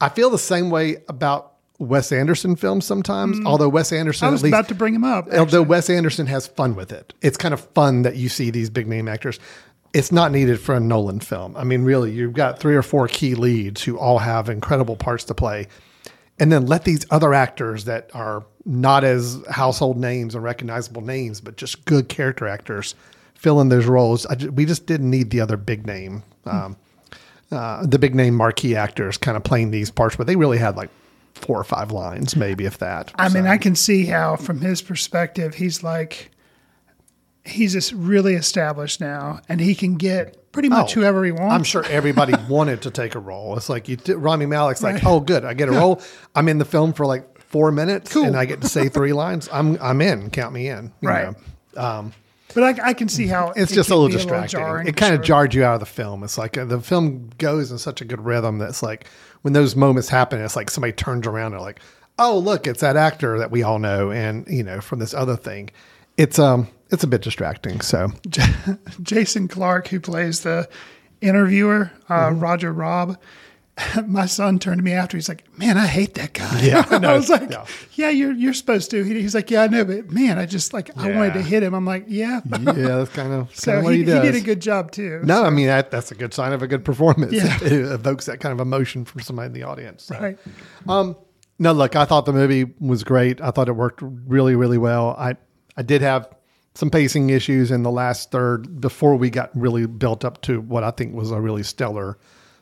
[0.00, 3.38] I feel the same way about Wes Anderson films sometimes.
[3.46, 4.28] Although Wes Anderson, Mm.
[4.28, 5.32] I was at least, about to bring him up.
[5.32, 8.68] although Wes Anderson has fun with it, it's kind of fun that you see these
[8.70, 9.38] big name actors.
[9.94, 11.56] It's not needed for a Nolan film.
[11.56, 15.24] I mean, really, you've got three or four key leads who all have incredible parts
[15.24, 15.66] to play,
[16.38, 21.40] and then let these other actors that are not as household names and recognizable names,
[21.40, 22.94] but just good character actors
[23.34, 24.26] fill in those roles.
[24.26, 26.76] I ju- we just didn't need the other big name, um,
[27.50, 30.76] uh, the big name marquee actors kind of playing these parts, but they really had
[30.76, 30.90] like
[31.34, 33.12] four or five lines, maybe if that.
[33.16, 36.30] I mean, I can see how, from his perspective, he's like,
[37.44, 41.54] he's just really established now, and he can get pretty much Oh, whoever he wants.
[41.54, 43.56] I'm sure everybody wanted to take a role.
[43.56, 46.02] It's like you, did, Rami Malek's like, oh, good, I get a role.
[46.34, 48.24] I'm in the film for like four minutes, Cool.
[48.24, 49.48] and I get to say three lines.
[49.52, 50.28] I'm I'm in.
[50.30, 50.92] Count me in.
[51.00, 51.34] you Right.
[51.74, 51.80] know.
[51.82, 52.12] Um,
[52.54, 54.58] But I, I can see how it's it just a little distracting.
[54.60, 56.24] jarring it kind of jarred you out of the film.
[56.24, 59.06] It's like uh, the film goes in such a good rhythm that's like
[59.42, 61.80] when those moments happen, it's like somebody turns around and like,
[62.18, 65.36] oh, look, it's that actor that we all know, and you know from this other
[65.36, 65.70] thing.
[66.16, 67.80] It's um, it's a bit distracting.
[67.82, 68.08] So
[69.02, 70.68] Jason Clarke, who plays the
[71.20, 72.40] interviewer, uh, Mm-hmm.
[72.40, 73.18] Roger Robb.
[74.06, 75.16] my son turned to me after.
[75.16, 77.66] He's like, "Man, I hate that guy." Yeah, I I, was like, Yeah.
[77.92, 80.96] "Yeah, you're you're supposed to." He's like, "Yeah, I know, but man, I just like
[80.96, 83.84] I wanted to hit him." I'm like, "Yeah." yeah, that's kind of, so kind of
[83.84, 85.20] what he, he, he, did a good job too.
[85.24, 87.32] no, I mean that, that's a good sign of a good performance.
[87.32, 87.56] Yeah.
[87.62, 90.04] It, it evokes that kind of emotion from somebody in the audience.
[90.04, 90.18] So.
[90.18, 90.38] right.
[90.88, 91.16] Um,
[91.58, 93.40] no, look, I thought the movie was great.
[93.40, 95.16] I thought it worked really, really well.
[95.18, 95.36] I
[95.76, 96.28] I did have
[96.74, 100.84] some pacing issues in the last third before we got really built up to what
[100.84, 102.18] I think was a really stellar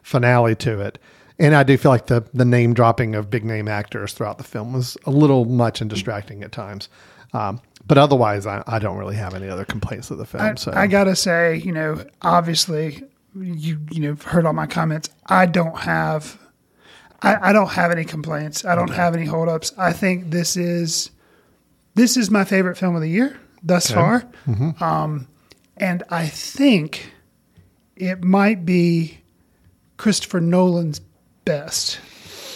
[0.06, 0.98] finale to it.
[1.36, 4.44] And I do feel like the the name dropping of big name actors throughout the
[4.44, 6.88] film was a little much and distracting at times.
[7.32, 10.42] Um, but otherwise, I, I don't really have any other complaints of the film.
[10.44, 13.02] I, so I gotta say, you know, obviously,
[13.34, 15.10] you you know heard all my comments.
[15.26, 16.38] I don't have,
[17.22, 18.64] I, I don't have any complaints.
[18.64, 19.72] I don't have any holdups.
[19.76, 21.10] I think this is,
[21.96, 24.82] this is my favorite film of the year thus far, Mm-hmm.
[24.82, 25.26] um,
[25.76, 27.12] and I think
[27.96, 29.18] it might be
[29.96, 31.00] Christopher Nolan's
[31.44, 31.98] best.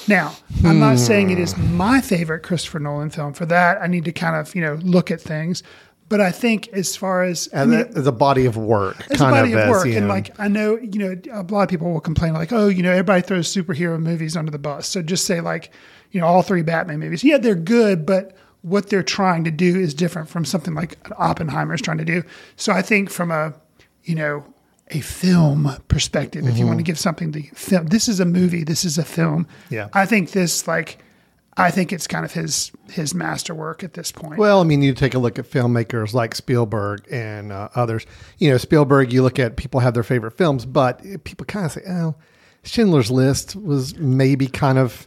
[0.09, 0.98] Now, I'm not hmm.
[0.98, 3.33] saying it is my favorite Christopher Nolan film.
[3.33, 5.62] For that, I need to kind of you know look at things.
[6.11, 9.37] But I think as far as I mean, as a body of work, it's kind
[9.37, 11.68] a body of, as, work, and know, like I know, you know, a lot of
[11.68, 14.88] people will complain like, oh, you know, everybody throws superhero movies under the bus.
[14.88, 15.70] So just say like,
[16.11, 17.22] you know, all three Batman movies.
[17.22, 21.74] Yeah, they're good, but what they're trying to do is different from something like Oppenheimer
[21.74, 22.24] is trying to do.
[22.57, 23.55] So I think from a,
[24.03, 24.44] you know,
[24.90, 28.64] a film perspective, if you want to give something the film, this is a movie,
[28.64, 29.46] this is a film.
[29.70, 29.88] Yeah.
[29.92, 31.03] I think this like,
[31.57, 34.38] I think it's kind of his his masterwork at this point.
[34.38, 38.07] Well, I mean, you take a look at filmmakers like Spielberg and uh, others.
[38.38, 41.72] You know, Spielberg, you look at people have their favorite films, but people kind of
[41.72, 42.14] say, oh,
[42.62, 45.07] Schindler's List was maybe kind of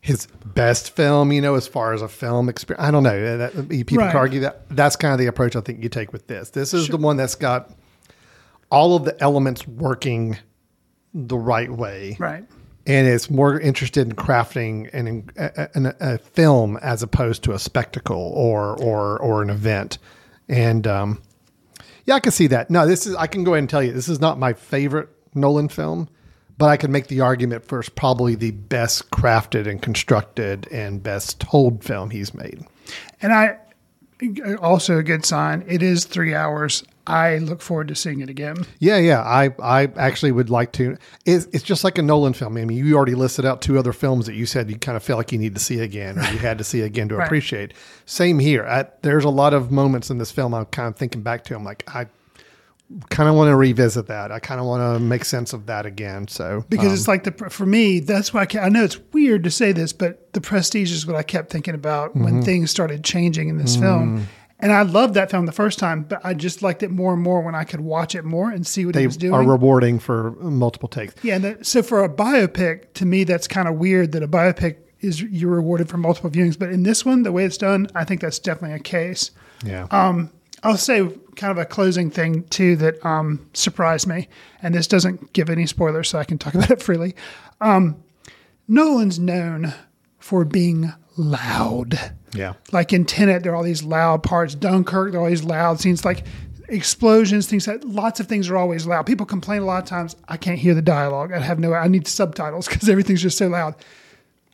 [0.00, 2.82] his best film, you know, as far as a film experience.
[2.86, 3.36] I don't know.
[3.38, 4.14] That, people Right.
[4.14, 4.68] argue that.
[4.70, 6.50] That's kind of the approach I think you take with this.
[6.50, 7.70] This is the one that's got
[8.70, 10.38] all of the elements working
[11.12, 12.44] the right way right.
[12.86, 17.58] and it's more interested in crafting an, a, a, a film as opposed to a
[17.58, 19.98] spectacle or or or an event.
[20.48, 21.22] And um,
[22.04, 22.70] yeah, I can see that.
[22.70, 25.08] No, this is I can go ahead and tell you this is not my favorite
[25.34, 26.08] Nolan film,
[26.58, 31.02] but I can make the argument for it's probably the best crafted and constructed and
[31.02, 32.64] best told film he's made.
[33.22, 33.58] And I
[34.60, 35.64] also a good sign.
[35.66, 36.82] It is three hours.
[37.06, 38.56] I look forward to seeing it again.
[38.78, 39.20] Yeah, yeah.
[39.22, 40.96] I, I actually would like to.
[41.24, 42.56] It's, it's just like a Nolan film.
[42.56, 45.02] I mean, you already listed out two other films that you said you kind of
[45.02, 47.24] feel like you need to see again or you had to see again to Right.
[47.26, 47.74] appreciate.
[48.06, 48.64] Same here.
[48.64, 51.54] I, there's a lot of moments in this film I'm kind of thinking back to.
[51.56, 52.06] I'm like, I
[53.08, 54.32] kind of want to revisit that.
[54.32, 56.26] I kind of want to make sense of that again.
[56.28, 59.44] So because um, it's like the for me that's why I, I know it's weird
[59.44, 62.24] to say this but the prestige is what i kept thinking about Mm-hmm.
[62.24, 64.26] when things started changing in this film
[64.58, 67.22] and i loved that film the first time but i just liked it more and
[67.22, 69.44] more when i could watch it more and see what they he was doing are
[69.44, 71.14] rewarding for multiple takes.
[71.22, 74.28] yeah and that, so for a biopic to me that's kind of weird that a
[74.28, 77.86] biopic is you're rewarded for multiple viewings but in this one the way it's done
[77.94, 79.30] i think that's definitely a case
[79.64, 79.86] Yeah.
[79.90, 80.30] Um,
[80.62, 81.08] I'll say
[81.40, 84.28] kind of a closing thing too that um, surprised me,
[84.62, 87.16] and this doesn't give any spoilers, so I can talk about it freely.
[87.60, 88.02] Um,
[88.68, 89.72] Nolan's known
[90.18, 91.98] for being loud.
[92.34, 92.52] yeah.
[92.72, 94.54] Like in Tenet, there are all these loud parts.
[94.54, 96.24] Dunkirk, there are all these loud scenes, like
[96.68, 99.06] explosions, things that lots of things are always loud.
[99.06, 101.32] People complain a lot of times, I can't hear the dialogue.
[101.32, 103.74] I have no, I need subtitles because everything's just so loud.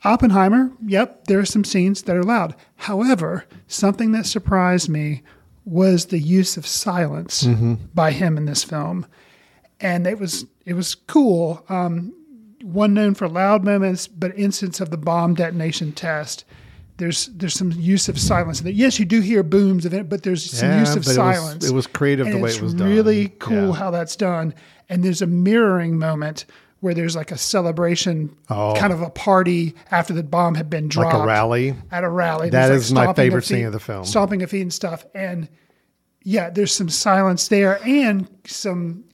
[0.05, 2.55] Oppenheimer, yep, there are some scenes that are loud.
[2.77, 5.23] However, something that surprised me
[5.67, 7.47] was the use of silence
[7.95, 9.05] by him in this film,
[9.81, 11.63] and it was it was cool.
[11.69, 12.15] Um,
[12.63, 16.45] one known for loud moments, but instance of the bomb detonation test.
[16.99, 18.63] There's there's some use of silence.
[18.63, 21.19] Yes, you do hear booms of it, but there's some Yeah, use of but it
[21.19, 21.69] was- silence.
[21.69, 22.89] it was creative the way it was done.
[22.89, 23.73] Really cool Yeah.
[23.75, 24.55] how that's done.
[24.89, 26.47] And there's a mirroring moment
[26.81, 28.75] where there's like a celebration, Oh.
[28.77, 31.15] kind of a party after the bomb had been dropped.
[31.15, 31.75] Like a rally.
[31.91, 32.51] At a rally.
[32.51, 34.05] That is my favorite feet- scene of the film.
[34.05, 35.05] Stomping of feet and stuff.
[35.15, 35.49] And
[36.23, 39.05] yeah, there's some silence there and some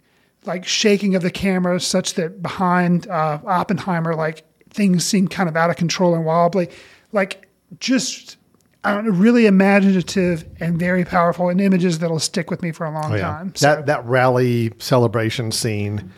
[0.44, 5.56] like shaking of the camera such that behind uh, Oppenheimer, like things seem kind of
[5.56, 6.68] out of control and wobbly.
[7.12, 7.48] Like
[7.78, 8.38] just
[8.84, 12.84] I don't know, really imaginative and very powerful and images that'll stick with me for
[12.84, 13.20] a long Oh, yeah.
[13.22, 13.54] time.
[13.54, 16.10] So, That that rally celebration scene,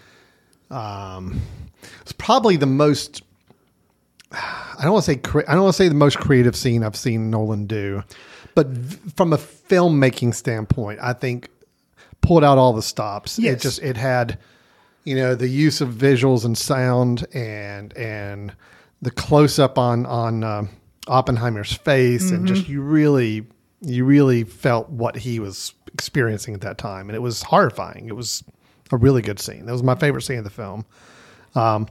[0.74, 1.40] um,
[2.02, 3.22] it's probably the most.
[4.32, 6.82] I don't want to say cre- I don't want to say the most creative scene
[6.82, 8.02] I've seen Nolan do,
[8.54, 11.48] but v- from a filmmaking standpoint, I think
[12.20, 13.38] pulled out all the stops.
[13.38, 13.54] Yes.
[13.54, 14.38] It just it had,
[15.04, 18.52] you know, the use of visuals and sound and and
[19.02, 20.66] the close up on on uh,
[21.06, 23.46] Oppenheimer's face and just you really
[23.80, 28.08] you really felt what he was experiencing at that time, and it was horrifying.
[28.08, 28.42] It was
[28.92, 29.66] a really good scene.
[29.66, 30.84] That was my favorite scene of the film.
[31.54, 31.86] Um,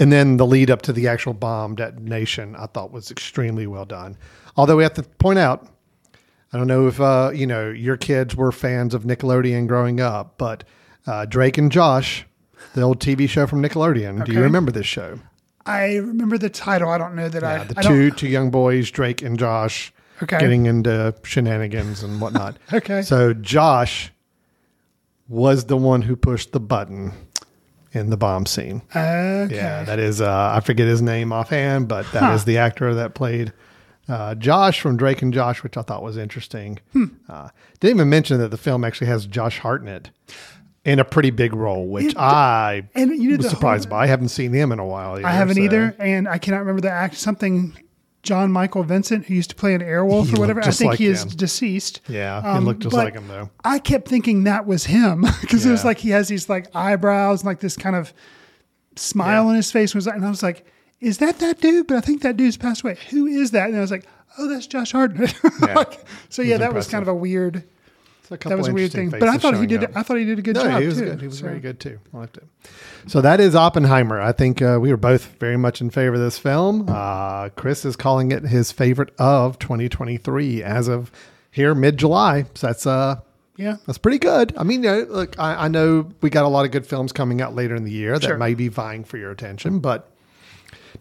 [0.00, 3.84] And then the lead up to the actual bomb detonation, I thought was extremely well
[3.84, 4.16] done.
[4.56, 5.66] Although we have to point out,
[6.52, 10.38] I don't know if uh, you know your kids were fans of Nickelodeon growing up,
[10.38, 10.62] but
[11.06, 12.24] uh, Drake and Josh,
[12.74, 14.24] the old TV show from Nickelodeon.
[14.24, 15.18] Do you remember this show?
[15.66, 16.88] I remember the title.
[16.90, 17.56] I don't know that I.
[17.58, 20.38] Yeah, the I two don't, two young boys, Drake and Josh, Okay.
[20.38, 22.56] getting into shenanigans and whatnot.
[22.72, 23.02] Okay.
[23.02, 24.10] So Josh
[25.28, 27.12] was the one who pushed the button
[27.92, 28.82] in the bomb scene.
[28.90, 29.48] Okay.
[29.54, 32.46] Yeah, that is uh, I forget his name offhand, but that is Huh.
[32.46, 33.52] the actor that played
[34.08, 36.78] uh, Josh from Drake and Josh, which I thought was interesting.
[36.92, 37.04] Hmm.
[37.28, 37.48] Uh,
[37.80, 40.10] didn't even mention that the film actually has Josh Hartnett
[40.84, 44.04] in a pretty big role, which I and you was surprised whole- by.
[44.04, 45.24] I haven't seen him in a while.
[45.24, 47.16] I haven't so- either, and I cannot remember the act.
[47.16, 47.76] Something
[48.28, 50.60] Jan-Michael Vincent, who used to play an Airwolf or whatever.
[50.62, 51.30] I think like he is him.
[51.30, 52.00] deceased.
[52.08, 53.48] Yeah, he Um, looked just like him though.
[53.64, 57.40] I kept thinking that was him because it was like he has these like eyebrows
[57.40, 58.12] and like this kind of
[58.96, 59.48] smile Yeah.
[59.50, 59.94] on his face.
[59.94, 60.66] Was and I was like,
[61.00, 61.86] is that that dude?
[61.86, 62.98] But I think that dude's passed away.
[63.10, 63.68] Who is that?
[63.68, 64.06] And I was like,
[64.38, 65.34] oh, that's Josh Hartnett.
[65.66, 65.74] Yeah.
[65.74, 67.64] Like, so yeah, that was kind of a weird.
[68.30, 69.84] A That was a weird thing, but I thought he did.
[69.84, 69.96] up.
[69.96, 71.04] I thought he did a good no, job he was too.
[71.06, 71.20] good.
[71.22, 71.98] He was So- very good too.
[72.12, 72.44] I liked it.
[73.08, 74.20] So that is Oppenheimer.
[74.20, 76.86] I think uh, we were both very much in favor of this film.
[76.88, 81.10] Uh, Chris is calling it his favorite of 2023 as of
[81.50, 82.44] here mid July.
[82.54, 83.16] So that's uh
[83.56, 83.76] Yeah.
[83.86, 84.54] that's pretty good.
[84.56, 87.12] I mean, you know, look, I, I know we got a lot of good films
[87.12, 88.36] coming out later in the year that Sure.
[88.36, 90.10] may be vying for your attention, but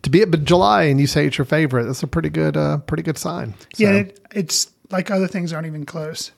[0.04, 2.78] to be at July and you say it's your favorite, that's a pretty good, uh,
[2.80, 3.54] pretty good sign.
[3.76, 6.32] So, Yeah, it, it's like other things aren't even close.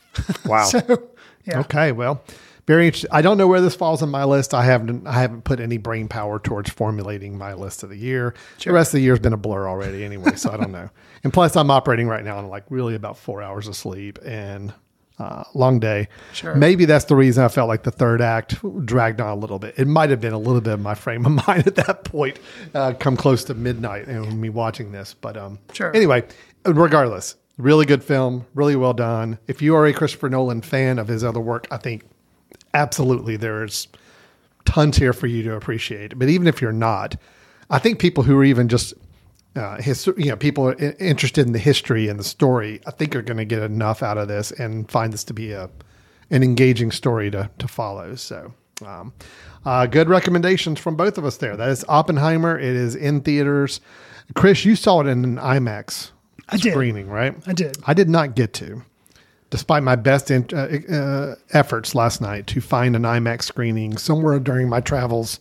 [0.45, 0.63] wow.
[0.69, 1.09] So
[1.45, 1.59] yeah.
[1.61, 2.21] Okay, well,
[2.69, 3.09] very interesting.
[3.11, 4.53] I don't know where this falls on my list.
[4.53, 8.35] I haven't I haven't put any brain power towards formulating my list of the year.
[8.63, 10.89] The rest of the year's been a blur already anyway, so I don't know.
[11.21, 14.73] And plus, I'm operating right now on like really about four hours of sleep and
[15.17, 16.07] uh, long day.
[16.31, 16.55] Sure.
[16.55, 18.55] Maybe that's the reason I felt like the third act
[18.85, 19.73] dragged on a little bit.
[19.77, 22.39] It might have been a little bit of my frame of mind at that point,
[22.73, 25.13] uh, come close to midnight and me watching this.
[25.13, 25.93] But um, Sure.
[25.93, 26.23] Anyway,
[26.63, 29.39] regardless, really good film, really well done.
[29.47, 32.03] If you are a Christopher Nolan fan of his other work, I think
[32.73, 33.87] absolutely there's
[34.65, 36.17] tons here for you to appreciate.
[36.17, 37.15] But even if you're not,
[37.69, 38.93] I think people who are even just
[39.55, 43.21] uh, his, you know, people interested in the history and the story, I think are
[43.21, 45.69] going to get enough out of this and find this to be a
[46.31, 48.15] an engaging story to to follow.
[48.15, 48.53] So,
[48.85, 49.13] um,
[49.65, 51.57] uh, good recommendations from both of us there.
[51.57, 52.57] That is Oppenheimer.
[52.57, 53.81] It is in theaters.
[54.35, 56.11] Chris, you saw it in an IMAX
[56.49, 56.71] I did.
[56.71, 57.35] screening, right?
[57.47, 57.77] I did.
[57.85, 58.83] I did not get to,
[59.49, 64.39] despite my best in, uh, uh, efforts last night to find an IMAX screening somewhere
[64.39, 65.39] during my travels,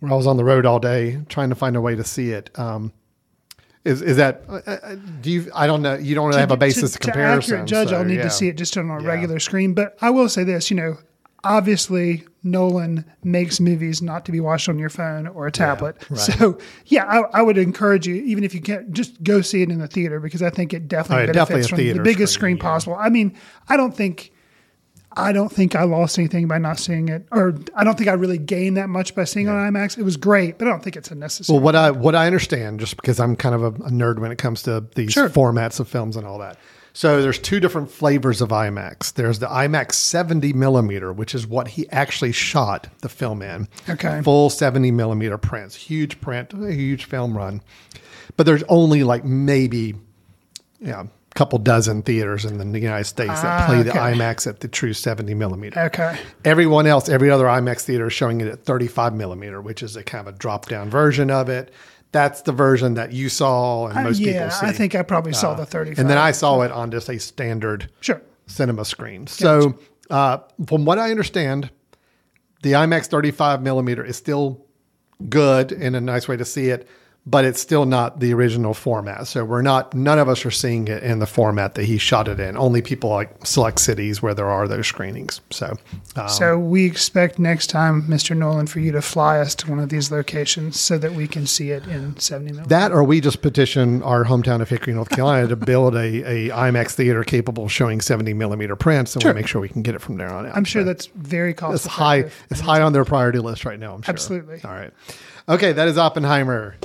[0.00, 2.30] where I was on the road all day trying to find a way to see
[2.30, 2.50] it.
[2.58, 2.92] Um,
[3.84, 4.42] is is that?
[4.48, 5.50] Uh, uh, do you?
[5.54, 5.94] I don't know.
[5.94, 7.50] You don't have a basis to, of comparison.
[7.50, 8.22] To accurate judge, so, I'll need yeah.
[8.24, 9.08] to see it just on a Yeah.
[9.08, 9.74] regular screen.
[9.74, 10.98] But I will say this, you know,
[11.44, 15.96] obviously Nolan makes movies not to be watched on your phone or a tablet.
[16.10, 16.18] right.
[16.18, 16.56] So
[16.86, 19.78] yeah, I, I would encourage you, even if you can't, just go see it in
[19.80, 22.56] the theater because I think it definitely Oh, yeah, benefits definitely from the biggest screening,
[22.58, 22.72] screen yeah.
[22.72, 22.94] possible.
[22.96, 23.36] I mean,
[23.68, 24.32] I don't think.
[25.18, 28.12] I don't think I lost anything by not seeing it, or I don't think I
[28.12, 29.96] really gained that much by seeing it on IMAX.
[29.96, 31.54] It was great, but I don't think it's a necessary.
[31.56, 34.30] Well, what I what I understand, just because I'm kind of a, a nerd when
[34.30, 35.30] it comes to these Sure.
[35.30, 36.58] formats of films and all that.
[36.96, 39.12] So there's two different flavors of IMAX.
[39.12, 43.68] There's the IMAX 70 millimeter, which is what he actually shot the film in.
[43.86, 44.22] Okay.
[44.22, 47.60] Full 70 millimeter prints, huge print, a huge film run.
[48.38, 49.94] But there's only like maybe,
[50.80, 53.90] yeah, a couple dozen theaters in the United States that Ah, play the.
[53.90, 55.78] IMAX at the true 70 millimeter.
[55.78, 59.96] okay, Everyone else, every other IMAX theater is showing it at 35 millimeter, which is
[59.96, 61.74] a kind of a drop down version of it.
[62.12, 64.66] That's the version that you saw and Uh, most yeah, people see.
[64.66, 65.98] Yeah, I think I probably saw the 35.
[65.98, 68.22] and then I saw it on just a standard sure.
[68.46, 69.26] cinema screen.
[69.26, 69.76] So,
[70.08, 71.70] uh, from what I understand,
[72.62, 74.64] the IMAX 35 millimeter is still
[75.28, 76.88] good and a nice way to see it,
[77.28, 79.26] but it's still not the original format.
[79.26, 82.28] So we're not, none of us are seeing it in the format that he shot
[82.28, 82.56] it in.
[82.56, 85.40] Only people like select cities where there are those screenings.
[85.50, 85.76] So,
[86.14, 88.36] um, So we expect next time, Mr.
[88.36, 91.46] Nolan, for you to fly us to one of these locations so that we can
[91.48, 92.68] see it in 70 millimeter.
[92.68, 96.48] that or we just petition our hometown of Hickory, North Carolina to build a, a
[96.50, 99.32] IMAX theater capable of showing 70 millimeter prints and Sure.
[99.32, 100.56] we'll make sure we can get it from there on out.
[100.56, 102.30] I'm sure So- that's very cost it's high.
[102.50, 103.94] It's high on their priority list right now.
[103.94, 104.12] I'm sure.
[104.12, 104.60] Absolutely.
[104.64, 104.92] All right.
[105.48, 106.76] Okay, that is Oppenheimer,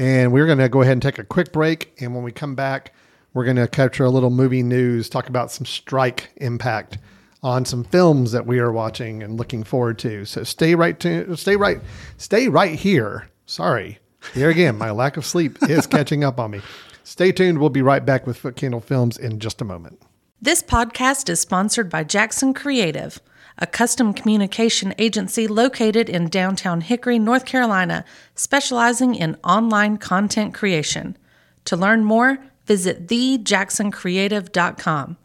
[0.00, 1.92] and we're going to go ahead and take a quick break.
[2.00, 2.94] And when we come back,
[3.34, 6.96] we're going to capture a little movie news, talk about some strike impact
[7.42, 10.24] on some films that we are watching and looking forward to.
[10.24, 11.80] So stay right to stay right
[12.16, 13.28] stay right here.
[13.44, 13.98] Sorry.
[14.32, 16.62] Here again, my lack of sleep is catching up on me.
[17.04, 17.58] Stay tuned.
[17.58, 20.00] We'll be right back with Footcandle Films in just a moment.
[20.40, 23.20] This podcast is sponsored by Jackson Creative,
[23.60, 31.18] a custom communication agency located in downtown Hickory, North Carolina, specializing in online content creation.
[31.66, 35.18] To learn more, visit thejacksoncreative.com.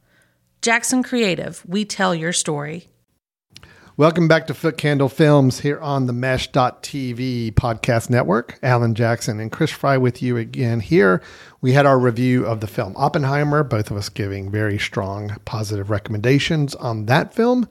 [0.62, 2.90] Jackson Creative, we tell your story.
[3.98, 8.60] Welcome back to Footcandle Films here on the Mesh.tv podcast network.
[8.62, 11.22] Alan Jackson and Chris Fry with you again here.
[11.62, 15.90] We had our review of the film Oppenheimer, both of us giving very strong positive
[15.90, 17.70] recommendations on that film.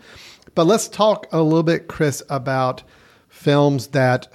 [0.55, 2.83] But let's talk a little bit, Chris, about
[3.29, 4.29] films that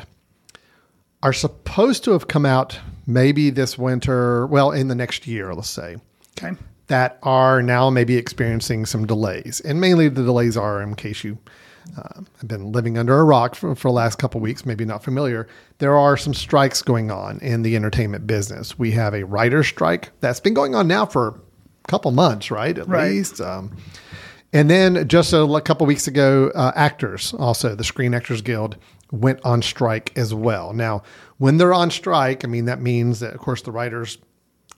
[1.24, 5.70] are supposed to have come out maybe this winter, well, in the next year, let's
[5.70, 5.98] say
[6.38, 6.56] Okay.
[6.88, 9.60] that are now maybe experiencing some delays.
[9.62, 11.38] And mainly the delays are, in case you
[11.98, 14.86] uh, have been living under a rock for, for the last couple of weeks, maybe
[14.86, 15.48] not familiar,
[15.80, 18.78] there are some strikes going on in the entertainment business.
[18.78, 22.78] We have a writer's strike that's been going on now for a couple months, right?
[22.78, 23.12] At Right.
[23.12, 23.42] least.
[23.42, 23.76] Um,
[24.54, 28.78] and then just a couple weeks ago, uh, actors, also the Screen Actors Guild,
[29.12, 30.74] went on strike as well.
[30.74, 31.04] Now,
[31.38, 34.18] when they're on strike, I mean, that means that, of course, the writers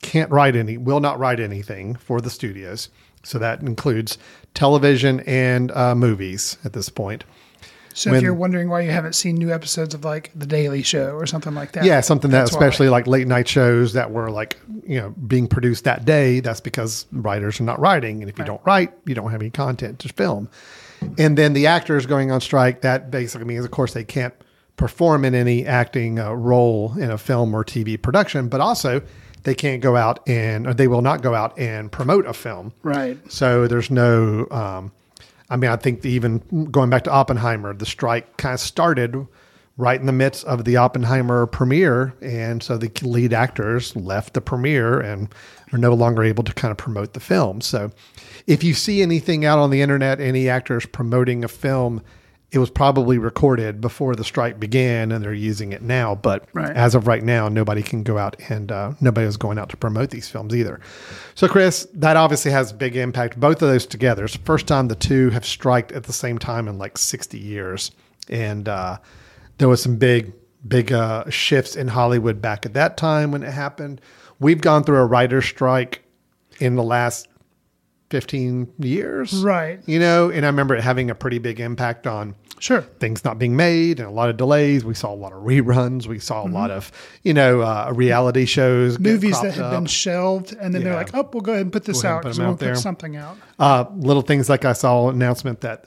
[0.02, 2.90] can't write any, will not write anything for the studios.
[3.24, 4.18] So that includes
[4.54, 7.24] television and uh, movies at this point.
[7.94, 10.82] So When- if you're wondering why you haven't seen new episodes of like The Daily
[10.84, 12.58] Show or something like that, Yeah, something that, that's why.
[12.60, 16.62] especially like late night shows that were like, you know, being produced that day, that's
[16.62, 18.22] because writers are not writing.
[18.22, 20.50] And if you don't write, you don't have any content to film.
[21.18, 24.34] And then the actors going on strike, that basically means, of course, they can't
[24.78, 29.02] perform in any acting uh, role in a film or TV production, but also
[29.44, 32.72] they can't go out and, or they will not go out and promote a film.
[32.84, 33.18] Right.
[33.32, 34.92] So there's no, um,
[35.52, 36.40] I mean, I think even
[36.72, 39.28] going back to Oppenheimer, the strike kind of started
[39.78, 42.14] right in the midst of the Oppenheimer premiere.
[42.22, 45.28] And so the lead actors left the premiere and
[45.74, 47.60] are no longer able to kind of promote the film.
[47.60, 47.92] So
[48.48, 52.02] if you see anything out on the internet, any actors promoting a film,
[52.52, 56.16] it was probably recorded before the strike began and they're using it now.
[56.16, 56.76] But Right.
[56.76, 59.78] as of right now, nobody can go out and uh, nobody is going out to
[59.78, 60.82] promote these films either.
[61.34, 63.40] So, Chris, that obviously has a big impact.
[63.40, 64.26] Both of those together.
[64.26, 67.40] It's the first time the two have striked at the same time in like 60
[67.40, 67.92] years.
[68.30, 68.98] And uh,
[69.58, 70.34] there was some big,
[70.68, 74.02] big uh, shifts in Hollywood back at that time when it happened.
[74.40, 76.04] We've gone through a writer's strike
[76.60, 77.28] in the last
[78.12, 79.34] 15 years.
[79.44, 79.80] Right.
[79.88, 82.82] You know, and I remember it having a pretty big impact on Sure.
[83.00, 84.86] things not being made and a lot of delays.
[84.86, 86.06] We saw a lot of reruns.
[86.06, 86.92] We saw a lot of,
[87.24, 88.96] you know, uh, reality shows.
[88.96, 89.04] Mm-hmm.
[89.04, 89.72] Movies that had up.
[89.72, 92.22] been shelved, and then they're like, "Oh, we'll go ahead and put this and out
[92.22, 95.86] because we'll put something out." Uh, little things like I saw an announcement that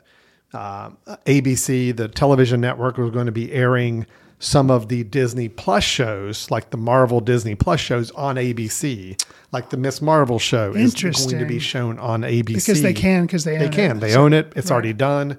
[0.52, 0.90] uh,
[1.26, 4.06] ABC, the television network, was going to be airing
[4.38, 9.20] some of the Disney Plus shows, like the Marvel Disney Plus shows, on ABC.
[9.52, 13.24] Like the Miss Marvel show is going to be shown on ABC Because they can,
[13.24, 13.96] because they They own can.
[13.96, 14.00] It.
[14.00, 14.52] They own it.
[14.56, 14.74] It's right.
[14.74, 15.38] already done,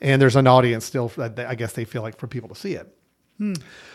[0.00, 1.08] and there's an audience still.
[1.16, 2.92] That I guess they feel like for people to see it.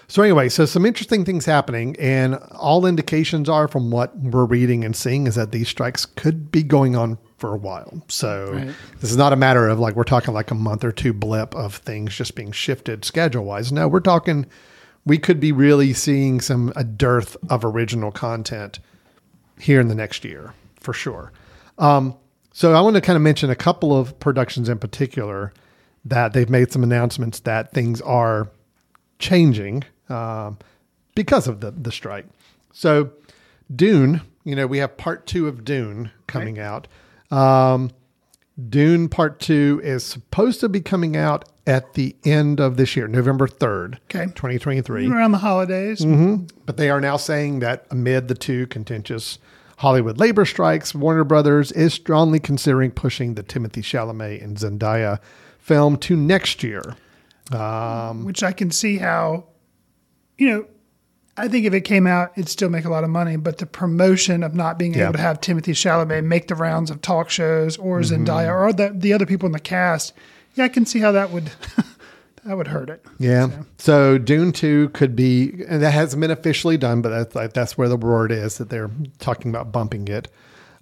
[0.08, 4.84] So anyway, so some interesting things happening, and all indications are from what we're reading
[4.84, 8.02] and seeing is that these strikes could be going on for a while.
[8.08, 8.74] So Right.
[9.00, 11.56] this is not a matter of like we're talking like a month or two blip
[11.56, 13.72] of things just being shifted schedule wise.
[13.72, 14.46] No, we're talking
[15.06, 18.80] we could be really seeing some a dearth of original content
[19.60, 21.32] here in the next year for sure.
[21.78, 22.16] Um,
[22.52, 25.54] so I want to kind of mention a couple of productions in particular
[26.06, 28.50] that they've made some announcements that things are
[29.20, 30.58] changing um,
[31.16, 32.26] because of the the strike.
[32.74, 33.12] So
[33.74, 36.88] Dune, you know, we have part two of Dune coming out.
[37.32, 37.92] Um,
[38.70, 43.08] Dune Part Two is supposed to be coming out at the end of this year,
[43.08, 44.32] November third, Okay.
[44.34, 45.08] twenty twenty three.
[45.10, 46.00] around the holidays.
[46.02, 46.46] Mm-hmm.
[46.66, 49.38] But they are now saying that amid the two contentious
[49.78, 55.20] Hollywood labor strikes, Warner Brothers is strongly considering pushing the Timothée Chalamet and Zendaya
[55.60, 56.82] film to next year.
[58.24, 59.46] which I can see how,
[60.38, 60.66] you know,
[61.38, 63.36] I think if it came out, it'd still make a lot of money.
[63.38, 65.04] But the promotion of not being Yeah.
[65.04, 68.24] able to have Timothée Chalamet make the rounds of talk shows or Mm-hmm.
[68.26, 70.14] Zendaya or the, the other people in the cast,
[70.56, 71.52] yeah, I can see how that would
[72.46, 73.06] that would hurt it.
[73.20, 73.50] Yeah.
[73.78, 77.78] So Dune 2 could be, and that hasn't been officially done, but that's like, that's
[77.78, 80.30] where the word is that they're talking about bumping it.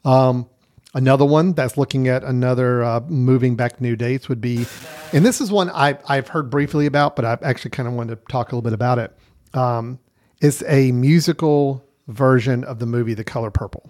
[0.05, 0.47] Um,
[0.93, 4.65] another one that's looking at another uh, moving back new dates would be,
[5.11, 8.15] and this is one I, I've heard briefly about, but I actually kind of wanted
[8.17, 9.17] to talk a little bit about it.
[9.53, 9.99] Um,
[10.45, 13.89] it's a musical version of the movie The Color Purple.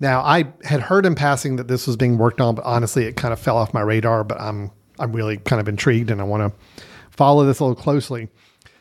[0.00, 3.16] Now, I had heard in passing that this was being worked on, but honestly, it
[3.16, 4.24] kind of fell off my radar.
[4.24, 6.74] But I'm I'm really kind of intrigued, and I want to
[7.10, 8.28] follow this a little closely.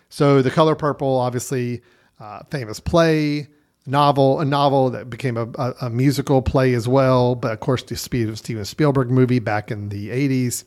[0.10, 1.82] So, The Color Purple, obviously,
[2.20, 3.48] uh, famous play,
[3.86, 7.36] novel, a novel that became a, a, a musical play as well.
[7.36, 10.64] But of course, the Steven Spielberg movie back in the '80s.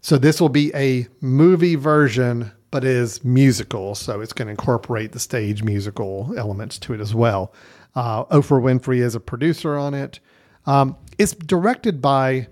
[0.00, 3.94] So this will be a movie version, but is musical.
[3.94, 7.52] So it's going to incorporate the stage musical elements to it as well.
[7.94, 10.18] Uh, Oprah Winfrey is a producer on it.
[10.66, 12.48] Um, it's directed by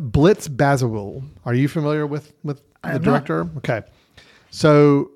[0.00, 1.24] Blitz Bazawule.
[1.44, 3.02] Are you familiar with with the am not.
[3.02, 3.50] director?
[3.58, 3.82] Okay,
[4.50, 5.10] so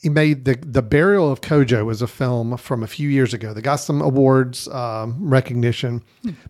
[0.00, 3.52] he made the the burial of Kojo was a film from a few years ago
[3.52, 6.04] that got some awards um, recognition.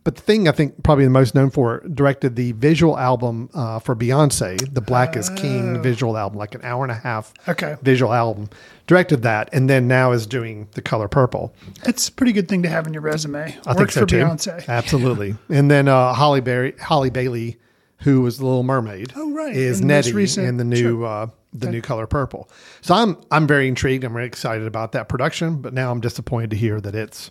[0.05, 3.78] But the thing I think probably the most known for directed the visual album uh,
[3.78, 7.76] for Beyonce, the Black is King visual album, like an hour and a half Okay.
[7.82, 8.51] visual album.
[8.86, 11.55] Directed that, and then now is doing the Color Purple.
[11.84, 13.44] It's a pretty good thing to have in your resume.
[13.44, 14.16] I think Works so for too.
[14.16, 14.66] Beyonce.
[14.68, 15.36] Absolutely.
[15.51, 17.59] and then uh, Halle Berry, Halle Bailey,
[17.99, 19.55] who was the Little Mermaid, Oh, right.
[19.55, 21.05] is In the Nettie in the new sure.
[21.07, 22.49] uh, the new Color Purple.
[22.80, 24.05] So I'm I'm very intrigued.
[24.05, 27.30] I'm very excited about that production, but now I'm disappointed to hear that it's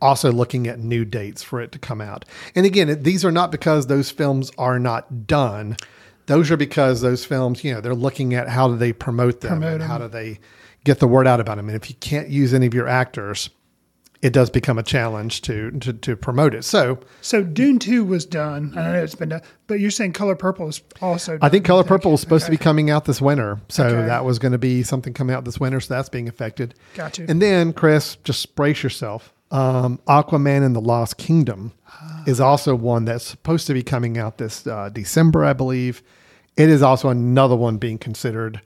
[0.00, 2.24] also looking at new dates for it to come out.
[2.54, 5.76] And again, these are not because those films are not done.
[6.26, 9.60] Those are because those films, you know, they're looking at how do they promote them
[9.60, 10.38] Promote and how do they
[10.84, 11.68] get the word out about them.
[11.68, 13.48] And if you can't use any of your actors,
[14.26, 16.64] it does become a challenge to to, to promote it.
[16.64, 18.72] So So Dune 2 was done.
[18.76, 21.40] I know it's been done, but you're saying Color Purple is also done.
[21.42, 23.60] I think Color Purple is supposed to be coming out this winter.
[23.68, 24.06] So Okay.
[24.06, 25.80] that was going to be something coming out this winter.
[25.80, 26.74] So that's being affected.
[26.94, 27.26] Got you.
[27.28, 29.32] And then, Chris, just brace yourself.
[29.52, 32.24] Um, Aquaman and the Lost Kingdom Ah.
[32.26, 36.02] is also one that's supposed to be coming out this uh, December, I believe.
[36.56, 38.60] It is also another one being considered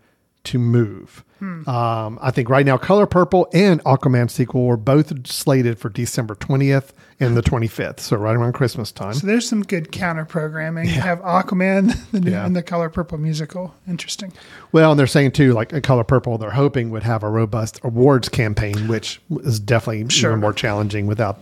[0.50, 1.24] to move.
[1.38, 1.66] Hmm.
[1.68, 6.34] Um, I think right now, Color Purple and Aquaman sequel were both slated for December
[6.34, 8.00] 20th and the 25th.
[8.00, 9.14] So right around Christmas time.
[9.14, 10.86] So there's some good counter programming.
[10.86, 12.44] You have Aquaman the new, Yeah.
[12.44, 13.74] and the Color Purple musical.
[13.88, 14.32] Interesting.
[14.72, 17.80] Well, and they're saying too, like in Color Purple, they're hoping would have a robust
[17.82, 20.30] awards campaign, which is definitely Sure.
[20.32, 21.38] even more challenging without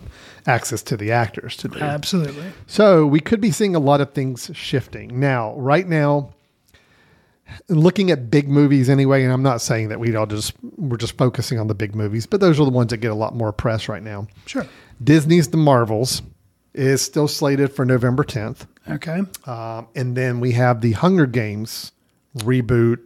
[0.47, 1.79] access to the actors to do.
[1.79, 2.45] Absolutely.
[2.67, 5.19] So we could be seeing a lot of things shifting.
[5.19, 6.31] Now, right now,
[7.67, 11.17] looking at big movies anyway, and I'm not saying that we all just we're just
[11.17, 13.51] focusing on the big movies, but those are the ones that get a lot more
[13.51, 14.27] press right now.
[14.45, 14.65] Sure.
[15.03, 16.21] Disney's The Marvels
[16.73, 18.67] is still slated for November 10th.
[18.89, 19.21] Okay.
[19.45, 21.91] Um, and then we have the Hunger Games
[22.37, 22.99] reboot,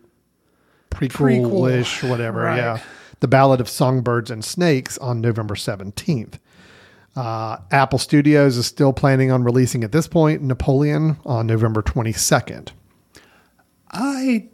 [0.89, 2.41] prequel ish, whatever.
[2.41, 2.57] right.
[2.57, 2.79] Yeah.
[3.19, 6.39] The Ballad of Songbirds and Snakes on November 17th.
[7.15, 12.69] Uh, Apple Studios is still planning on releasing at this point Napoleon on November 22nd.
[13.93, 14.49] I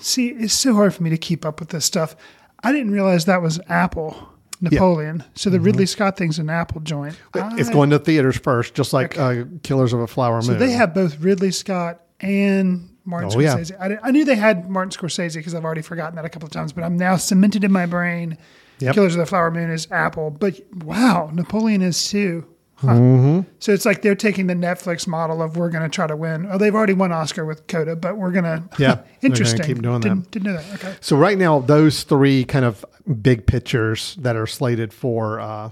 [0.00, 0.28] see.
[0.28, 2.14] It's so hard for me to keep up with this stuff.
[2.62, 4.28] I didn't realize that was Apple
[4.60, 5.24] Napoleon.
[5.34, 7.18] So the Ridley Scott thing's an Apple joint.
[7.34, 7.58] Mm-hmm.
[7.58, 10.42] It's I- going to theaters first, just like uh, Killers of a Flower Moon.
[10.42, 13.56] So they have both Ridley Scott and Martin Oh, yeah.
[13.56, 13.80] Scorsese.
[13.80, 16.46] I, did- I knew they had Martin Scorsese because I've already forgotten that a couple
[16.46, 18.38] of times, but I'm now cemented in my brain.
[18.78, 18.94] Yep.
[18.94, 22.46] Killers of the Flower Moon is Apple, but wow, Napoleon is too.
[22.82, 22.88] Huh.
[22.88, 23.40] Mm-hmm.
[23.60, 26.48] So it's like they're taking the Netflix model of we're going to try to win.
[26.50, 28.62] Oh, they've already won Oscar with Coda, but we're going to.
[28.76, 29.62] Yeah, they're gonna interesting.
[29.64, 30.08] keep doing that.
[30.08, 30.74] didn't, Didn't know that.
[30.74, 30.96] Okay.
[31.00, 32.84] So right now, those three kind of
[33.22, 35.70] big pictures that are slated for uh,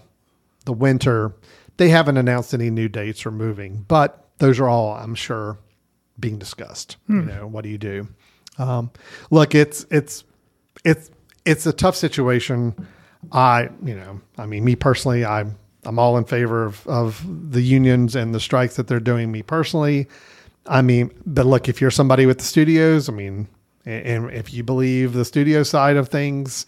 [0.66, 1.34] the winter,
[1.78, 5.58] they haven't announced any new dates or moving, but those are all, I'm sure,
[6.18, 6.96] being discussed.
[7.08, 8.08] You know, what do you do?
[8.58, 8.90] Um,
[9.30, 10.22] look, it's it's
[10.84, 11.10] it's
[11.44, 12.86] it's a tough situation.
[13.32, 17.62] I, you know, I mean, me personally, I'm I'm all in favor of, of the
[17.62, 19.32] unions and the strikes that they're doing.
[19.32, 20.08] Me personally,
[20.66, 23.48] I mean, but look, if you're somebody with the studios, I mean,
[23.86, 26.66] and, and if you believe the studio side of things,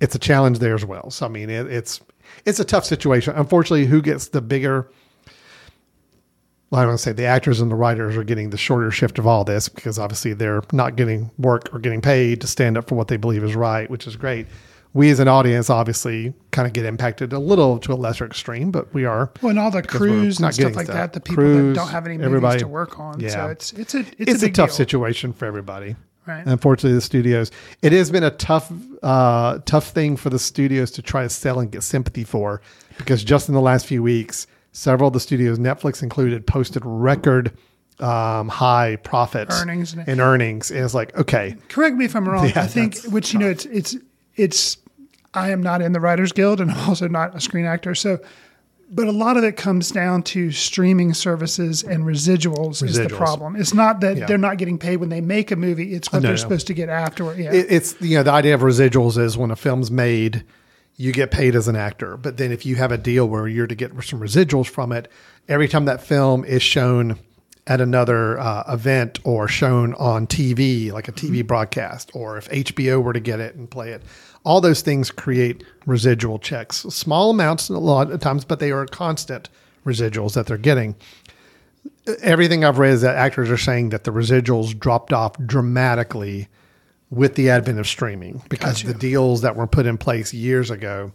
[0.00, 1.10] it's a challenge there as well.
[1.10, 2.00] So I mean, it, it's
[2.44, 3.34] it's a tough situation.
[3.36, 4.90] Unfortunately, who gets the bigger?
[6.70, 8.90] Well, I don't want to say the actors and the writers are getting the shorter
[8.90, 12.76] shift of all this because obviously they're not getting work or getting paid to stand
[12.76, 14.48] up for what they believe is right, which is great.
[14.96, 18.70] We as an audience obviously kind of get impacted a little to a lesser extreme,
[18.70, 19.30] but we are.
[19.42, 22.06] Well, and all the crews and stuff like that, the people Crews, that don't have
[22.06, 23.20] any movies to work on.
[23.20, 23.28] Yeah.
[23.28, 24.76] So it's it's a it's, It's, a, a, tough deal.
[24.76, 25.96] situation for everybody.
[26.26, 26.44] Right.
[26.46, 27.52] Unfortunately, the studios.
[27.82, 28.72] It has been a tough,
[29.02, 32.62] uh, tough thing for the studios to try to sell and get sympathy for,
[32.98, 37.56] because just in the last few weeks, several of the studios, Netflix included, posted record
[38.00, 39.94] um, high profits Earnings.
[39.94, 40.70] and earnings.
[40.70, 42.46] And it's like, okay, Correct me if I'm wrong.
[42.54, 43.96] Yeah, I think, which you know, it's it's
[44.34, 44.78] it's.
[45.36, 47.94] I am not in the Writers Guild, and I'm also not a screen actor.
[47.94, 48.18] So,
[48.90, 53.56] but a lot of it comes down to streaming services and residuals, is the problem.
[53.56, 54.26] It's not that Yeah.
[54.26, 56.40] they're not getting paid when they make a movie; it's what no, they're no.
[56.40, 57.38] supposed to get afterward.
[57.38, 60.44] Yeah, it, it's you know the idea of residuals is when a film's made,
[60.96, 62.16] you get paid as an actor.
[62.16, 65.10] But then if you have a deal where you're to get some residuals from it,
[65.48, 67.18] every time that film is shown
[67.68, 73.02] at another uh, event or shown on TV, like a TV broadcast, or if HBO
[73.02, 74.02] were to get it and play it,
[74.46, 76.78] all those things create residual checks.
[76.78, 79.50] Small amounts a lot of times, but they are constant
[79.84, 80.96] residuals that they're getting
[82.22, 86.48] everything I've read is that actors are saying that the residuals dropped off dramatically
[87.10, 88.86] with the advent of streaming because Gotcha.
[88.88, 91.12] the deals that were put in place years ago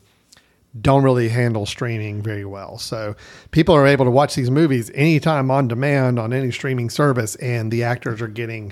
[0.79, 2.77] don't really handle streaming very well.
[2.77, 3.15] So
[3.51, 7.71] people are able to watch these movies anytime on demand on any streaming service, and
[7.71, 8.71] the actors are getting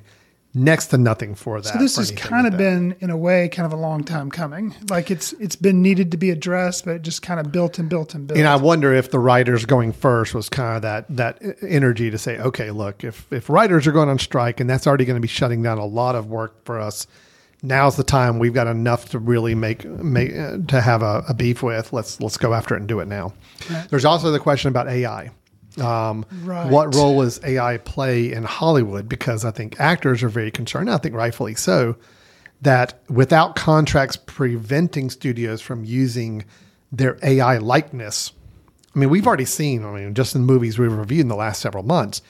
[0.53, 1.73] next to nothing for that.
[1.73, 4.31] So this has kind of like been, in a way, kind of a long time
[4.31, 4.75] coming.
[4.89, 8.15] Like it's it's been needed to be addressed, but just kind of built and built
[8.15, 8.37] and built.
[8.37, 12.17] And I wonder if the writers going first was kind of that that energy to
[12.17, 15.21] say, okay, look, if if writers are going on strike and that's already going to
[15.21, 17.07] be shutting down a lot of work for us,
[17.61, 21.33] now's the time we've got enough to really make make uh, to have a, a
[21.33, 21.93] beef with.
[21.93, 23.33] Let's let's go after it and do it now.
[23.89, 25.31] There's also the question about AI.
[25.81, 26.69] Um, Right.
[26.69, 29.07] What role does AI play in Hollywood?
[29.07, 30.89] Because I think actors are very concerned.
[30.89, 31.95] I think rightfully so
[32.61, 36.43] that without contracts preventing studios from using
[36.91, 38.31] their AI likeness,
[38.95, 41.61] I mean, we've already seen, I mean, just in movies we've reviewed in the last
[41.61, 42.21] several months,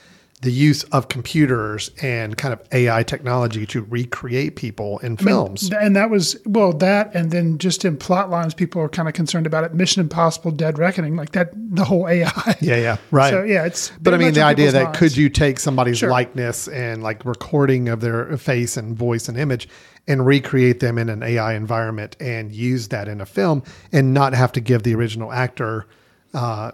[0.42, 5.70] the use of computers and kind of AI technology to recreate people in films.
[5.70, 9.12] and that was well that, and then just in plot lines, people are kind of
[9.14, 9.74] concerned about it.
[9.74, 12.30] Mission Impossible: Dead Reckoning, like that, the whole AI.
[12.60, 13.30] yeah, yeah, right.
[13.30, 13.92] So yeah, it's.
[14.00, 16.08] But I mean, the idea that could you take somebody's Sure.
[16.10, 19.68] likeness and like recording of their face and voice and image
[20.08, 23.62] and recreate them in an AI environment and use that in a film
[23.92, 25.86] and not have to give the original actor
[26.32, 26.70] uh,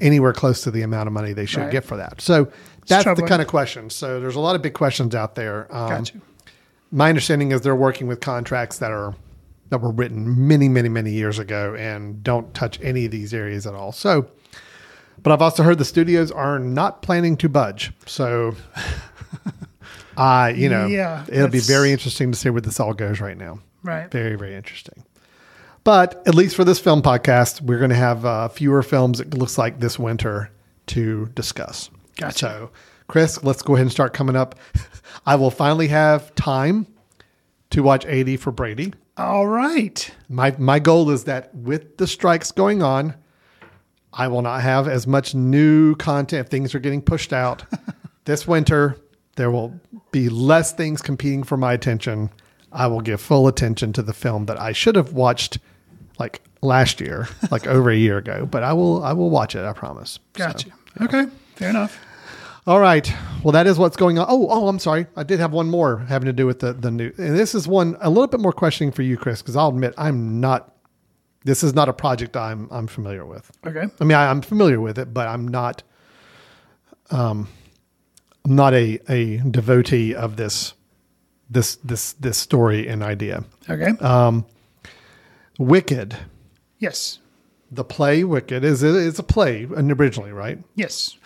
[0.00, 1.70] anywhere close to the amount of money they should Right.
[1.72, 2.20] get for that.
[2.20, 2.48] So
[2.88, 3.90] that's the kind of question.
[3.90, 5.66] So there's a lot of big questions out there.
[5.74, 6.20] Um, Got you.
[6.90, 9.14] my understanding is they're working with contracts that are
[9.70, 13.66] that were written many, many, many years ago and don't touch any of these areas
[13.66, 13.90] at all.
[13.90, 14.28] So,
[15.22, 17.92] but I've also heard the studios are not planning to budge.
[18.06, 18.54] So,
[20.16, 23.36] I, you know, Yeah, it'll be very interesting to see where this all goes right
[23.36, 23.58] now.
[23.82, 24.10] Right.
[24.10, 25.04] Very, very interesting.
[25.84, 29.20] But at least for this film podcast, we're going to have uh, fewer films.
[29.20, 30.50] It looks like this winter
[30.88, 31.90] to discuss.
[32.16, 32.38] Gotcha.
[32.38, 32.70] So,
[33.08, 34.56] Chris, let's go ahead and start coming up.
[35.26, 36.86] I will finally have time
[37.70, 38.92] to watch 80 for Brady.
[39.16, 40.10] All right.
[40.28, 43.14] My my goal is that with the strikes going on,
[44.12, 47.64] I will not have as much new content if things are getting pushed out.
[48.24, 48.98] this winter,
[49.36, 49.78] there will
[50.10, 52.30] be less things competing for my attention.
[52.72, 55.58] I will give full attention to the film that I should have watched
[56.18, 59.64] like last year, like over a year ago, but I will I will watch it,
[59.64, 60.18] I promise.
[60.34, 60.68] Gotcha.
[60.98, 61.26] So, Okay.
[61.54, 61.98] Fair enough.
[62.66, 63.12] All right.
[63.44, 64.26] Well, that is what's going on.
[64.28, 65.06] Oh, oh, I'm sorry.
[65.14, 67.12] I did have one more having to do with the the new.
[67.16, 69.94] And this is one a little bit more questioning for you, Chris, because I'll admit
[69.96, 70.72] I'm not.
[71.44, 73.50] This is not a project I'm I'm familiar with.
[73.64, 73.84] Okay.
[74.00, 75.82] I mean, I, I'm familiar with it, but I'm not.
[77.10, 77.48] Um,
[78.44, 80.74] I'm not a a devotee of this
[81.48, 83.44] this this this story and idea.
[83.68, 83.90] Okay.
[84.04, 84.44] Um,
[85.58, 86.16] Wicked,
[86.78, 87.18] yes.
[87.70, 90.58] the play Wicked is it's a play originally, right?
[90.74, 91.16] Yes.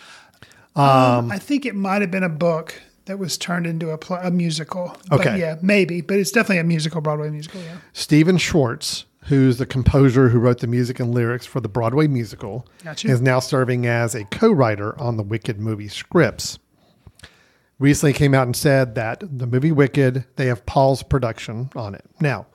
[0.75, 4.17] Um, I think it might have been a book that was turned into a, pl-
[4.17, 4.95] a musical.
[5.09, 5.39] But Okay.
[5.39, 7.59] yeah, maybe, but it's definitely a musical, Broadway musical.
[7.61, 7.77] Yeah.
[7.93, 12.67] Stephen Schwartz, who's the composer who wrote the music and lyrics for the Broadway musical,
[12.83, 13.09] Gotcha.
[13.09, 16.57] is now serving as a co-writer on the Wicked movie scripts.
[17.79, 22.05] Recently came out and said that the movie Wicked, they have paused production on it.
[22.19, 22.45] Now,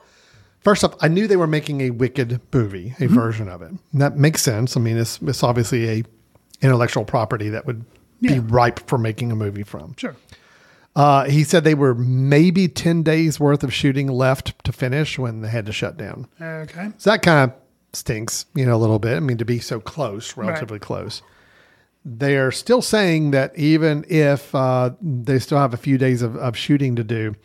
[0.61, 3.71] first up, I knew they were making a Wicked movie, a version of it.
[3.91, 4.77] And that makes sense.
[4.77, 6.03] I mean, it's, it's obviously a
[6.61, 7.83] intellectual property that would
[8.21, 9.95] be ripe for making a movie from.
[9.97, 10.15] Sure.
[10.95, 15.41] Uh, he said they were maybe 10 days worth of shooting left to finish when
[15.41, 16.27] they had to shut down.
[16.41, 16.89] Okay.
[16.97, 17.57] So that kind of
[17.93, 19.15] stinks, you know, a little bit.
[19.15, 21.21] I mean, to be so close, relatively close.
[22.03, 26.35] They are still saying that even if uh, they still have a few days of,
[26.37, 27.35] of shooting to do,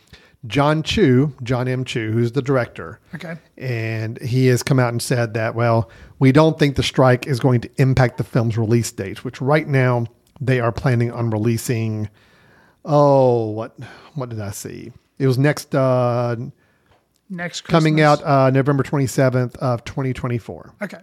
[0.47, 1.85] John Chu, John M.
[1.85, 3.37] Chu, who's the director, Okay.
[3.59, 7.39] and he has come out and said that, well, we don't think the strike is
[7.39, 10.07] going to impact the film's release date, which right now
[10.45, 12.09] they are planning on releasing.
[12.85, 13.77] Oh, what
[14.15, 14.93] what did I see?
[15.19, 16.37] It was next uh,
[17.31, 17.83] Next Christmas.
[17.83, 20.75] coming out uh, November twenty seventh of twenty twenty four.
[20.83, 21.03] Okay.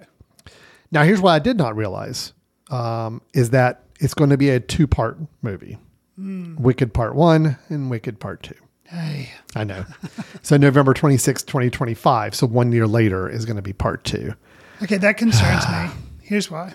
[0.91, 2.33] Now, here's what I did not realize
[2.71, 5.77] um, is that it's going to be a two part movie,
[6.17, 8.55] Wicked Part One and Wicked Part Two.
[8.85, 9.29] Hey.
[9.55, 9.85] I know.
[10.41, 12.33] so November 26th, 2025.
[12.33, 14.33] So one year later is going to be part two.
[14.81, 15.89] Okay, that concerns me.
[16.23, 16.73] Here's why.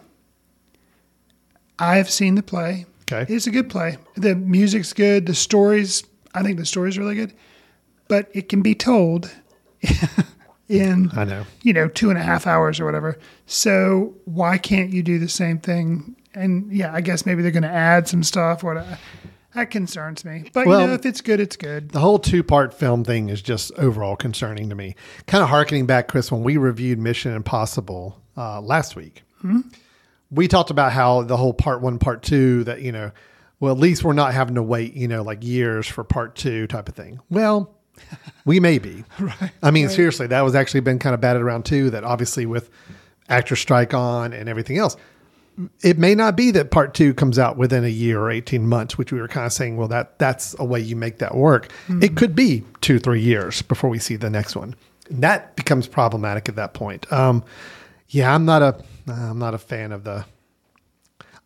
[1.78, 2.86] I've seen the play.
[3.10, 3.32] Okay.
[3.32, 3.98] It's a good play.
[4.16, 5.26] The music's good.
[5.26, 6.04] The stories,
[6.34, 7.32] I think the story's really good.
[8.08, 9.30] But it can be told
[10.68, 11.44] in, I know.
[11.62, 13.18] you know, two and a half hours or whatever.
[13.46, 16.16] So why can't you do the same thing?
[16.34, 18.62] And yeah, I guess maybe they're going to add some stuff.
[18.62, 18.84] What
[19.54, 20.50] that concerns me.
[20.52, 21.90] But Well- you know, if it's good, it's good.
[21.90, 24.96] The whole two part film thing is just overall concerning to me.
[25.26, 29.22] Kind of harkening back, Chris, when we reviewed Mission Impossible uh, last week,
[30.30, 33.10] we talked about how the whole part one, part two, that, you know,
[33.60, 36.66] well, at least we're not having to wait, you know, like years for part two
[36.66, 37.20] type of thing.
[37.30, 37.74] Well,
[38.44, 39.04] we may be.
[39.18, 39.52] right.
[39.62, 41.90] I mean, seriously, that was actually been kind of batted around too.
[41.90, 42.70] That obviously with
[43.28, 44.96] actor strike on and everything else,
[45.82, 48.98] it may not be that part two comes out within a year or 18 months,
[48.98, 51.70] which we were kind of saying, well, that that's a way you make that work.
[52.02, 54.74] It could be two, three years before we see the next one.
[55.08, 57.10] And that becomes problematic at that point.
[57.12, 57.44] Um,
[58.08, 60.24] yeah, I'm not a, I'm not a fan of the,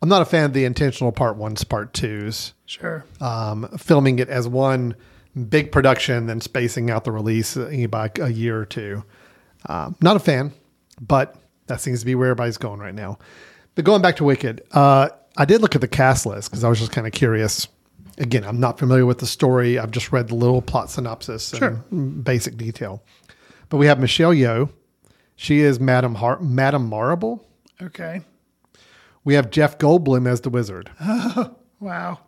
[0.01, 3.03] I'm not a fan of the intentional part ones, part twos Sure.
[3.19, 4.95] um, filming it as one
[5.49, 9.03] big production, then spacing out the release uh, by a year or two.
[9.67, 10.53] Um, not a fan,
[11.01, 11.35] but
[11.67, 13.19] that seems to be where everybody's going right now.
[13.75, 16.69] But going back to Wicked, uh, I did look at the cast list because I
[16.69, 17.67] was just kind of curious.
[18.17, 19.77] Again, I'm not familiar with the story.
[19.79, 21.81] I've just read the little plot synopsis Sure.
[21.91, 23.03] and basic detail.
[23.69, 24.69] But we have Michelle Yeoh.
[25.37, 27.45] She is Madam Har- Madam Morrible.
[27.81, 28.21] Okay.
[29.23, 30.89] We have Jeff Goldblum as the wizard,
[31.79, 32.19] Wow.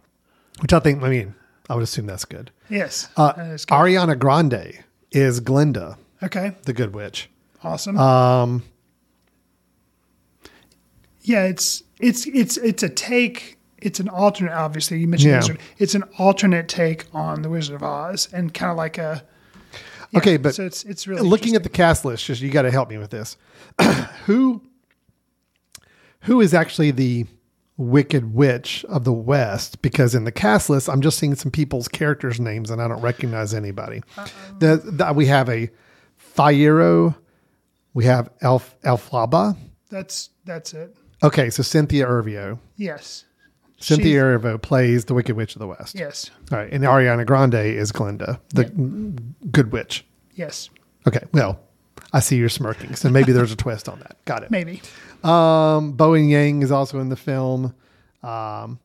[0.62, 1.36] which I think, I mean,
[1.70, 2.52] I would assume that's good.
[2.70, 3.10] Yes.
[3.18, 3.74] Uh, that is good.
[3.76, 4.80] Ariana Grande
[5.12, 6.56] is Glinda, okay.
[6.64, 7.30] the Good Witch.
[7.64, 7.98] Awesome.
[7.98, 8.64] Um,
[11.22, 13.60] yeah, it's it's it's it's a take.
[13.78, 14.54] It's an alternate.
[14.54, 15.38] Obviously, you mentioned Yeah.
[15.40, 15.60] Wizard.
[15.78, 19.24] It's an alternate take on the Wizard of Oz, and kind of like a.
[20.12, 22.64] yeah, Okay, but so it's it's really looking at the cast list, just you got
[22.64, 23.38] to help me with this.
[24.26, 24.64] who
[26.22, 27.26] who is actually the
[27.78, 29.82] Wicked Witch of the West?
[29.82, 33.02] Because in the cast list, I'm just seeing some people's characters' names, and I don't
[33.02, 34.02] recognize anybody.
[34.60, 35.70] The, the- we have a
[36.36, 37.16] Fiyero,
[37.94, 39.58] we have Elf Elphaba.
[39.90, 40.96] that's that's it.
[41.24, 42.58] Okay, so Cynthia Erivo.
[42.78, 43.26] Yes.
[43.80, 45.98] Cynthia She- Erivo plays the Wicked Witch of the West.
[45.98, 46.30] Yes.
[46.52, 48.66] All right, and Ariana Grande is Glinda, the
[49.52, 50.06] Good Witch.
[50.36, 50.70] Yes.
[51.08, 51.60] Okay, well,
[52.14, 54.24] I see you're smirking, so maybe there's a twist on that.
[54.26, 54.52] Got it.
[54.52, 54.82] Maybe.
[55.24, 57.74] Um, Bowen Yang is also in the film.
[58.24, 58.80] Um,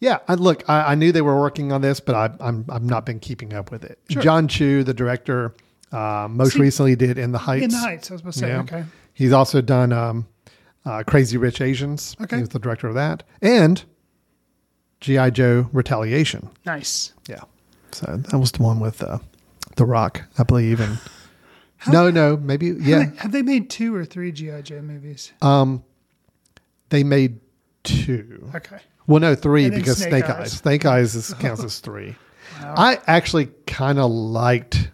[0.00, 2.82] yeah, I, look, I, I knew they were working on this, but I, I'm I've
[2.82, 3.98] not been keeping up with it.
[4.08, 5.54] John Chu, the director,
[5.92, 7.64] uh, most See, recently did In the Heights.
[7.64, 8.48] In the Heights, I was about to say.
[8.48, 8.60] Yeah.
[8.60, 8.84] Okay.
[9.14, 10.26] He's also done um,
[10.84, 12.14] uh, Crazy Rich Asians.
[12.20, 12.36] Okay.
[12.36, 13.82] He was the director of that, and
[15.00, 16.50] GI Joe Retaliation.
[16.66, 17.12] Nice.
[17.28, 17.40] Yeah.
[17.92, 19.18] So that was the one with uh,
[19.76, 20.80] The Rock, I believe.
[20.80, 20.98] And
[21.88, 22.98] no, no, maybe yeah.
[22.98, 25.32] Have they, have they made two or three GI Joe movies?
[25.42, 25.84] Um,
[26.88, 27.40] they made
[27.84, 28.50] two.
[28.54, 28.78] okay.
[29.06, 30.40] Well, no, three because Snake Snake, Eyes.
[30.40, 30.52] Eyes.
[30.52, 32.16] Snake Eyes is, counts as three.
[32.60, 34.90] I actually kind of liked.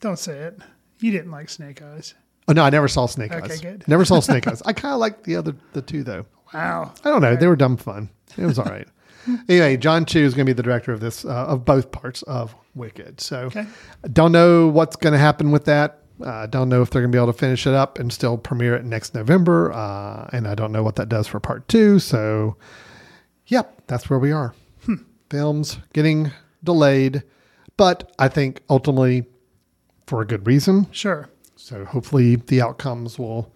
[0.00, 0.58] Don't say it.
[1.00, 2.14] You didn't like Snake Eyes.
[2.48, 3.42] Oh no, I never saw Snake Eyes.
[3.44, 3.60] Okay, Eyes.
[3.60, 3.88] good.
[3.88, 4.62] Never saw Snake Eyes.
[4.64, 6.26] I kind of liked the other the two though.
[6.52, 6.92] Wow.
[7.04, 7.36] I don't know.
[7.36, 8.10] They were dumb fun.
[8.36, 8.86] It was all right.
[9.48, 12.22] anyway, John Chu is going to be the director of this uh, of both parts
[12.22, 13.20] of Wicked.
[13.20, 13.66] So, Okay.
[14.12, 15.98] don't know what's going to happen with that.
[16.22, 18.36] Uh, don't know if they're going to be able to finish it up and still
[18.38, 19.72] premiere it next November.
[19.72, 21.98] Uh, and I don't know what that does for part two.
[21.98, 22.56] So,
[23.46, 24.54] yep, that's where we are.
[25.30, 26.30] Films getting
[26.64, 27.22] delayed,
[27.76, 29.24] but I think ultimately
[30.06, 30.88] for a good reason.
[30.90, 31.28] Sure.
[31.56, 33.50] So hopefully the outcomes will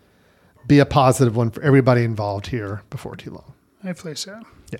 [0.67, 3.53] be a positive one for everybody involved here before too long.
[3.83, 4.41] Hopefully so.
[4.73, 4.79] Yeah.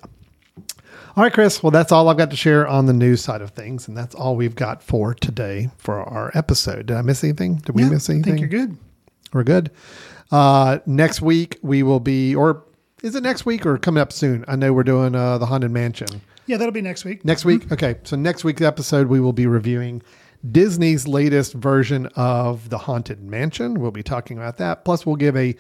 [0.57, 1.63] All right, Chris.
[1.63, 4.15] Well, that's all I've got to share on the news side of things, and that's
[4.15, 6.87] all we've got for today for our episode.
[6.87, 7.57] Did I miss anything?
[7.57, 8.35] Did we Yeah, miss anything?
[8.35, 8.77] I think you're good.
[9.33, 9.71] We're good.
[10.31, 12.65] Uh, next week we will be, or
[13.03, 14.45] is it next week or coming up soon?
[14.49, 17.25] I know we're doing uh, the Haunted Mansion Yeah, that'll be next week.
[17.25, 17.71] next week.
[17.71, 20.03] Okay, so next week's episode we will be reviewing
[20.51, 23.75] Disney's latest version of the Haunted Mansion.
[23.75, 24.85] We'll be talking about that.
[24.85, 25.55] Plus, we'll give a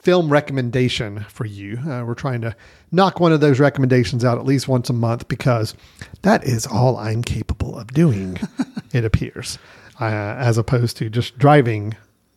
[0.00, 1.78] film recommendation for you.
[1.78, 2.54] Uh, we're trying to
[2.92, 5.74] knock one of those recommendations out at least once a month because
[6.22, 8.38] that is all I'm capable of doing.
[8.92, 9.58] it appears,
[10.00, 11.96] uh, as opposed to just driving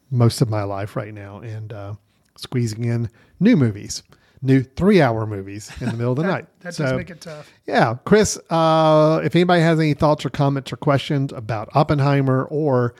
[0.09, 1.93] most of my life right now and uh,
[2.35, 3.09] squeezing in
[3.39, 4.03] new movies.
[4.43, 6.47] New three-hour movies in the middle of the night.
[6.61, 7.47] That So- does make it tough.
[7.67, 12.95] yeah, Chris, uh, if anybody has any thoughts or comments or questions about Oppenheimer or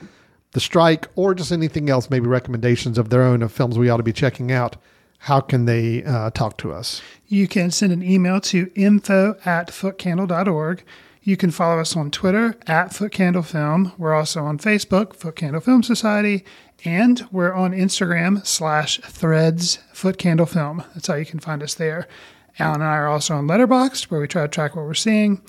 [0.52, 3.98] the strike or just anything else, maybe recommendations of their own of films we ought
[3.98, 4.76] to be checking out,
[5.20, 7.02] how can they uh, talk to us?
[7.28, 10.84] You can send an email to info at footcandle.org.
[11.24, 13.98] You can follow us on Twitter at footcandlefilm.
[14.00, 16.44] We're also on Facebook, Footcandle Film Society,
[16.84, 20.84] and we're on Instagram slash threads footcandlefilm.
[20.96, 22.08] That's how you can find us there.
[22.58, 25.42] Alan and I are also on Letterboxd, where we try to track what we're seeing,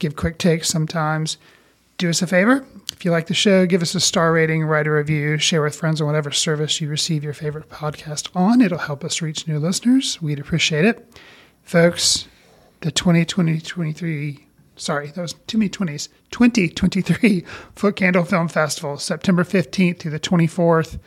[0.00, 1.36] give quick takes sometimes.
[1.98, 2.66] Do us a favor.
[2.92, 5.74] If you like the show, give us a star rating, write a review, share with
[5.74, 8.60] friends on whatever service you receive your favorite podcast on.
[8.60, 10.20] It'll help us reach new listeners.
[10.22, 11.04] We'd appreciate it.
[11.62, 12.28] Folks,
[12.80, 17.40] the 2023, sorry, that was too many 20s, 2023
[17.76, 20.98] Footcandle Film Festival, September 15th through the 24th.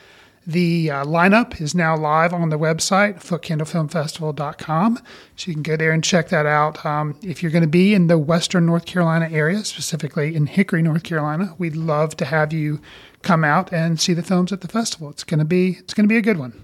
[0.47, 4.99] The uh, lineup is now live on the website, footcandlefilmfestival.com.
[5.35, 6.85] So you can go there and check that out.
[6.85, 10.83] Um, if you're going to be in the Western North Carolina area, specifically in Hickory,
[10.83, 12.79] North Carolina, we'd love to have you
[13.23, 15.09] come out and see the films at the festival.
[15.09, 16.63] It's going to be it's going to be a good one.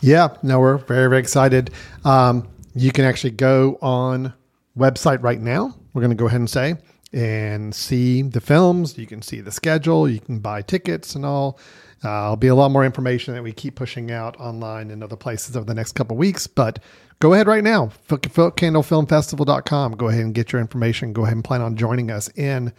[0.00, 1.70] Yeah, no, we're very very excited.
[2.04, 4.34] Um, you can actually go on
[4.76, 5.74] website right now.
[5.94, 6.76] We're going to go ahead and say
[7.14, 8.98] and see the films.
[8.98, 10.08] You can see the schedule.
[10.08, 11.58] You can buy tickets and all.
[12.04, 15.16] Uh, there'll be a lot more information that we keep pushing out online and other
[15.16, 16.46] places over the next couple weeks.
[16.46, 16.78] But
[17.20, 19.96] go ahead right now, candlefilmfestival.com.
[19.96, 21.12] Go ahead and get your information.
[21.12, 22.72] Go ahead and plan on joining us in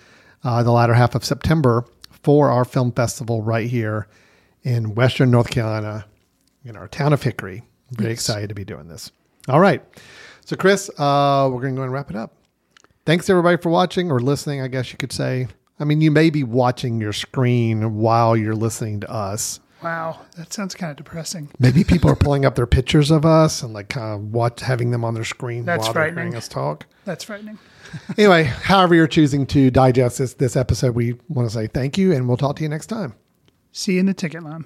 [0.43, 1.85] uh, the latter half of September
[2.23, 4.07] for our film festival right here
[4.63, 6.05] in Western North Carolina,
[6.63, 7.63] in our town of Hickory.
[7.91, 8.19] Very yes.
[8.19, 9.11] excited to be doing this.
[9.47, 9.83] All right.
[10.45, 12.35] So, Chris, uh, we're going to go and wrap it up.
[13.05, 15.47] Thanks everybody for watching or listening, I guess you could say.
[15.79, 19.59] I mean, you may be watching your screen while you're listening to us.
[19.83, 21.51] Wow, that sounds kind of depressing.
[21.59, 24.91] Maybe people are pulling up their pictures of us and like kind of watch having
[24.91, 26.15] them on their screen That's while frightening.
[26.15, 26.87] they're hearing us talk.
[27.03, 27.59] That's frightening.
[28.17, 32.13] anyway, however you're choosing to digest this this episode, we want to say thank you
[32.13, 33.13] and we'll talk to you next time.
[33.73, 34.65] See you in the ticket line.